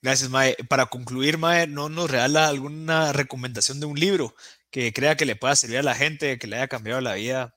[0.00, 0.56] Gracias, Mae.
[0.68, 4.34] Para concluir, Mae, ¿no nos regala alguna recomendación de un libro
[4.70, 7.56] que crea que le pueda servir a la gente, que le haya cambiado la vida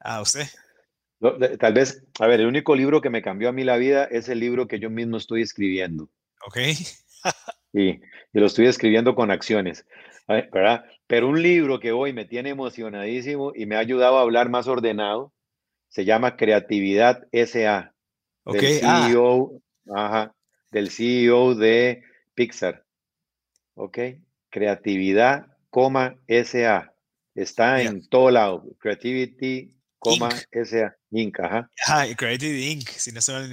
[0.00, 0.46] a usted?
[1.58, 4.28] Tal vez, a ver, el único libro que me cambió a mí la vida es
[4.28, 6.10] el libro que yo mismo estoy escribiendo.
[6.46, 6.58] Ok.
[7.72, 8.00] y, y
[8.32, 9.86] lo estoy escribiendo con acciones,
[10.28, 10.84] ¿verdad?
[11.06, 14.66] Pero un libro que hoy me tiene emocionadísimo y me ha ayudado a hablar más
[14.66, 15.32] ordenado,
[15.88, 17.94] se llama Creatividad SA.
[18.44, 18.62] Ok.
[18.82, 19.10] ah.
[19.10, 20.35] E ajá,
[20.76, 22.02] del CEO de
[22.34, 22.84] Pixar.
[23.76, 23.98] ¿Ok?
[24.50, 26.92] Creatividad, coma, SA.
[27.34, 28.64] Está en todo lado.
[28.78, 30.94] Creativity, coma, SA.
[31.12, 31.40] Inc.
[31.40, 31.70] Ajá.
[32.14, 32.90] Creativity Inc.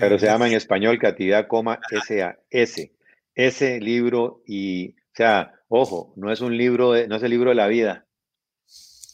[0.02, 2.38] Pero se llama en español Creatividad, coma, SA.
[2.50, 2.92] S.
[3.36, 7.52] Ese libro y, o sea, ojo, no es un libro, de, no es el libro
[7.52, 8.06] de la vida,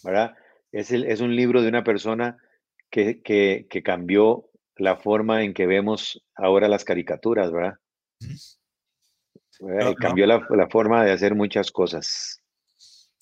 [0.04, 0.36] ¿verdad?
[0.72, 2.38] Es, el, es un libro de una persona
[2.90, 7.76] que, que, que cambió la forma en que vemos ahora las caricaturas, ¿verdad?
[10.00, 12.42] Cambió La, forma de hacer muchas cosas.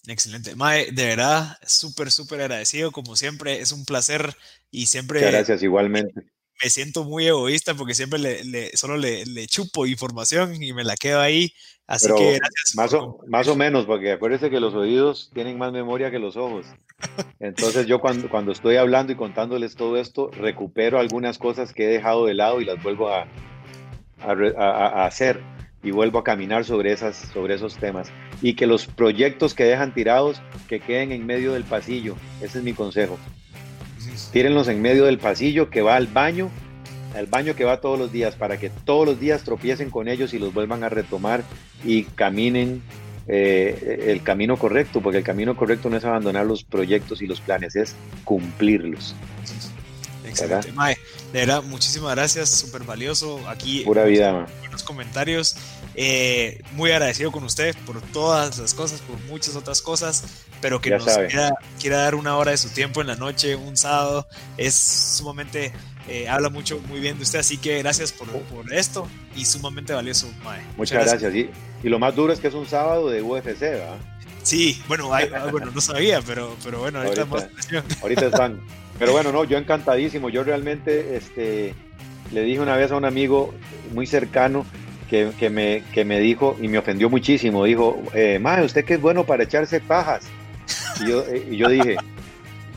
[0.07, 0.55] Excelente.
[0.55, 2.91] Mae, de verdad, súper, súper agradecido.
[2.91, 4.35] Como siempre, es un placer
[4.71, 5.19] y siempre.
[5.19, 6.21] gracias, igualmente.
[6.63, 11.19] Me siento muy egoísta porque siempre le, solo le, chupo información y me la quedo
[11.19, 11.53] ahí.
[11.85, 12.75] Así que gracias.
[12.75, 16.35] Más o, más o menos, porque acuérdese que los oídos tienen más memoria que los
[16.35, 16.65] ojos.
[17.39, 21.87] Entonces, yo cuando, cuando estoy hablando y contándoles todo esto, recupero algunas cosas que he
[21.87, 23.27] dejado de lado y las vuelvo a,
[24.22, 25.39] a, hacer
[25.84, 28.11] y vuelvo a caminar sobre, esas, sobre esos temas.
[28.41, 32.15] Y que los proyectos que dejan tirados, que queden en medio del pasillo.
[32.41, 33.18] Ese es mi consejo.
[34.32, 36.49] Tírenlos en medio del pasillo que va al baño,
[37.15, 40.34] al baño que va todos los días, para que todos los días tropiecen con ellos
[40.34, 41.43] y los vuelvan a retomar
[41.84, 42.82] y caminen
[43.28, 47.41] eh, el camino correcto, porque el camino correcto no es abandonar los proyectos y los
[47.41, 49.15] planes, es cumplirlos.
[50.41, 50.97] Excelente, Mae.
[51.33, 53.39] De verdad, muchísimas gracias, súper valioso.
[53.47, 55.55] Aquí, Pura vida, buenos comentarios.
[55.99, 60.91] Eh, muy agradecido con usted por todas las cosas, por muchas otras cosas, pero que
[60.91, 61.05] nos
[61.79, 64.27] quiera, dar una hora de su tiempo en la noche, un sábado,
[64.57, 65.73] es sumamente,
[66.07, 69.91] eh, habla mucho, muy bien de usted, así que gracias por, por esto y sumamente
[69.91, 70.61] valioso, Mae.
[70.77, 71.33] Muchas, gracias.
[71.33, 71.49] Y,
[71.89, 73.97] lo más duro es que es un sábado de UFC, ¿verdad?
[74.43, 78.61] Sí, bueno, ah, bueno, no sabía, pero, pero bueno, ahorita, ahorita, ahorita están.
[78.99, 80.29] Pero bueno, no, yo encantadísimo.
[80.29, 81.73] Yo realmente este,
[82.31, 83.53] le dije una vez a un amigo
[83.93, 84.65] muy cercano
[85.09, 89.23] que, me, que me dijo, y me ofendió muchísimo, dijo, eh, usted que es bueno
[89.23, 90.27] para echarse pajas.
[91.01, 91.95] Y yo, eh, y yo dije,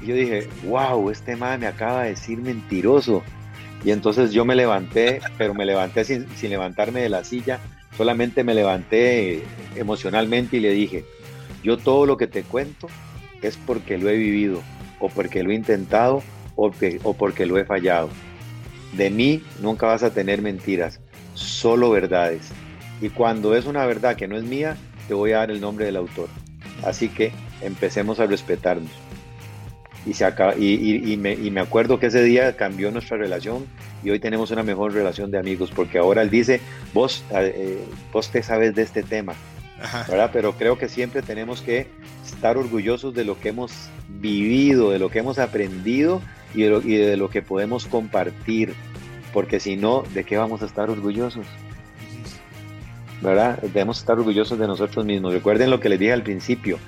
[0.07, 3.23] yo dije, wow, este mae me acaba de decir mentiroso.
[3.85, 7.59] Y entonces yo me levanté, pero me levanté sin, sin levantarme de la silla,
[7.97, 9.43] solamente me levanté
[9.75, 11.05] emocionalmente y le dije,
[11.65, 12.89] yo todo lo que te cuento
[13.43, 14.63] es porque lo he vivido
[15.01, 16.23] o porque lo he intentado
[16.57, 16.71] o,
[17.03, 18.09] o porque lo he fallado.
[18.93, 21.01] De mí nunca vas a tener mentiras.
[21.35, 22.51] solo verdades.
[23.01, 24.77] Y cuando es una verdad que no es mía,
[25.09, 26.29] te voy a dar el nombre del autor.
[26.85, 27.33] Así que
[27.63, 28.91] empecemos a respetarnos.
[30.07, 33.67] Y, se acaba, y, me, acuerdo que ese día cambió nuestra relación
[34.03, 36.61] y hoy tenemos una mejor relación de amigos porque ahora él dice,
[36.95, 39.35] vos, eh, vos te sabes de este tema,
[40.09, 40.31] ¿verdad?
[40.33, 41.87] Pero creo que siempre tenemos que
[42.41, 43.71] estar orgullosos de lo que hemos
[44.09, 46.23] vivido, de lo que hemos aprendido
[46.55, 48.73] y de lo, y de lo que podemos compartir,
[49.35, 51.45] porque si no, ¿de qué vamos a estar orgullosos?
[53.21, 53.61] ¿verdad?
[53.61, 55.35] Debemos estar orgullosos de nosotros mismos.
[55.35, 56.79] Recuerden lo que les dije al principio,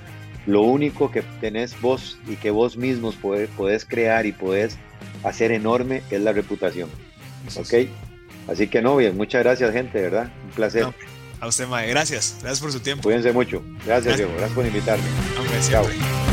[0.47, 4.79] lo único que tenés vos y que vos mismos podés, crear y podés
[5.23, 6.89] hacer enorme es la reputación.
[7.57, 7.87] ¿Ok?
[8.47, 10.31] Así que no, bien, muchas gracias gente, ¿verdad?
[10.45, 10.87] Un placer.
[11.43, 12.37] A usted, Mae, gracias.
[12.41, 13.03] Gracias por su tiempo.
[13.03, 13.61] Cuídense mucho.
[13.85, 14.31] Gracias, Diego.
[14.31, 15.05] Gracias por invitarme.
[15.69, 16.32] Chao.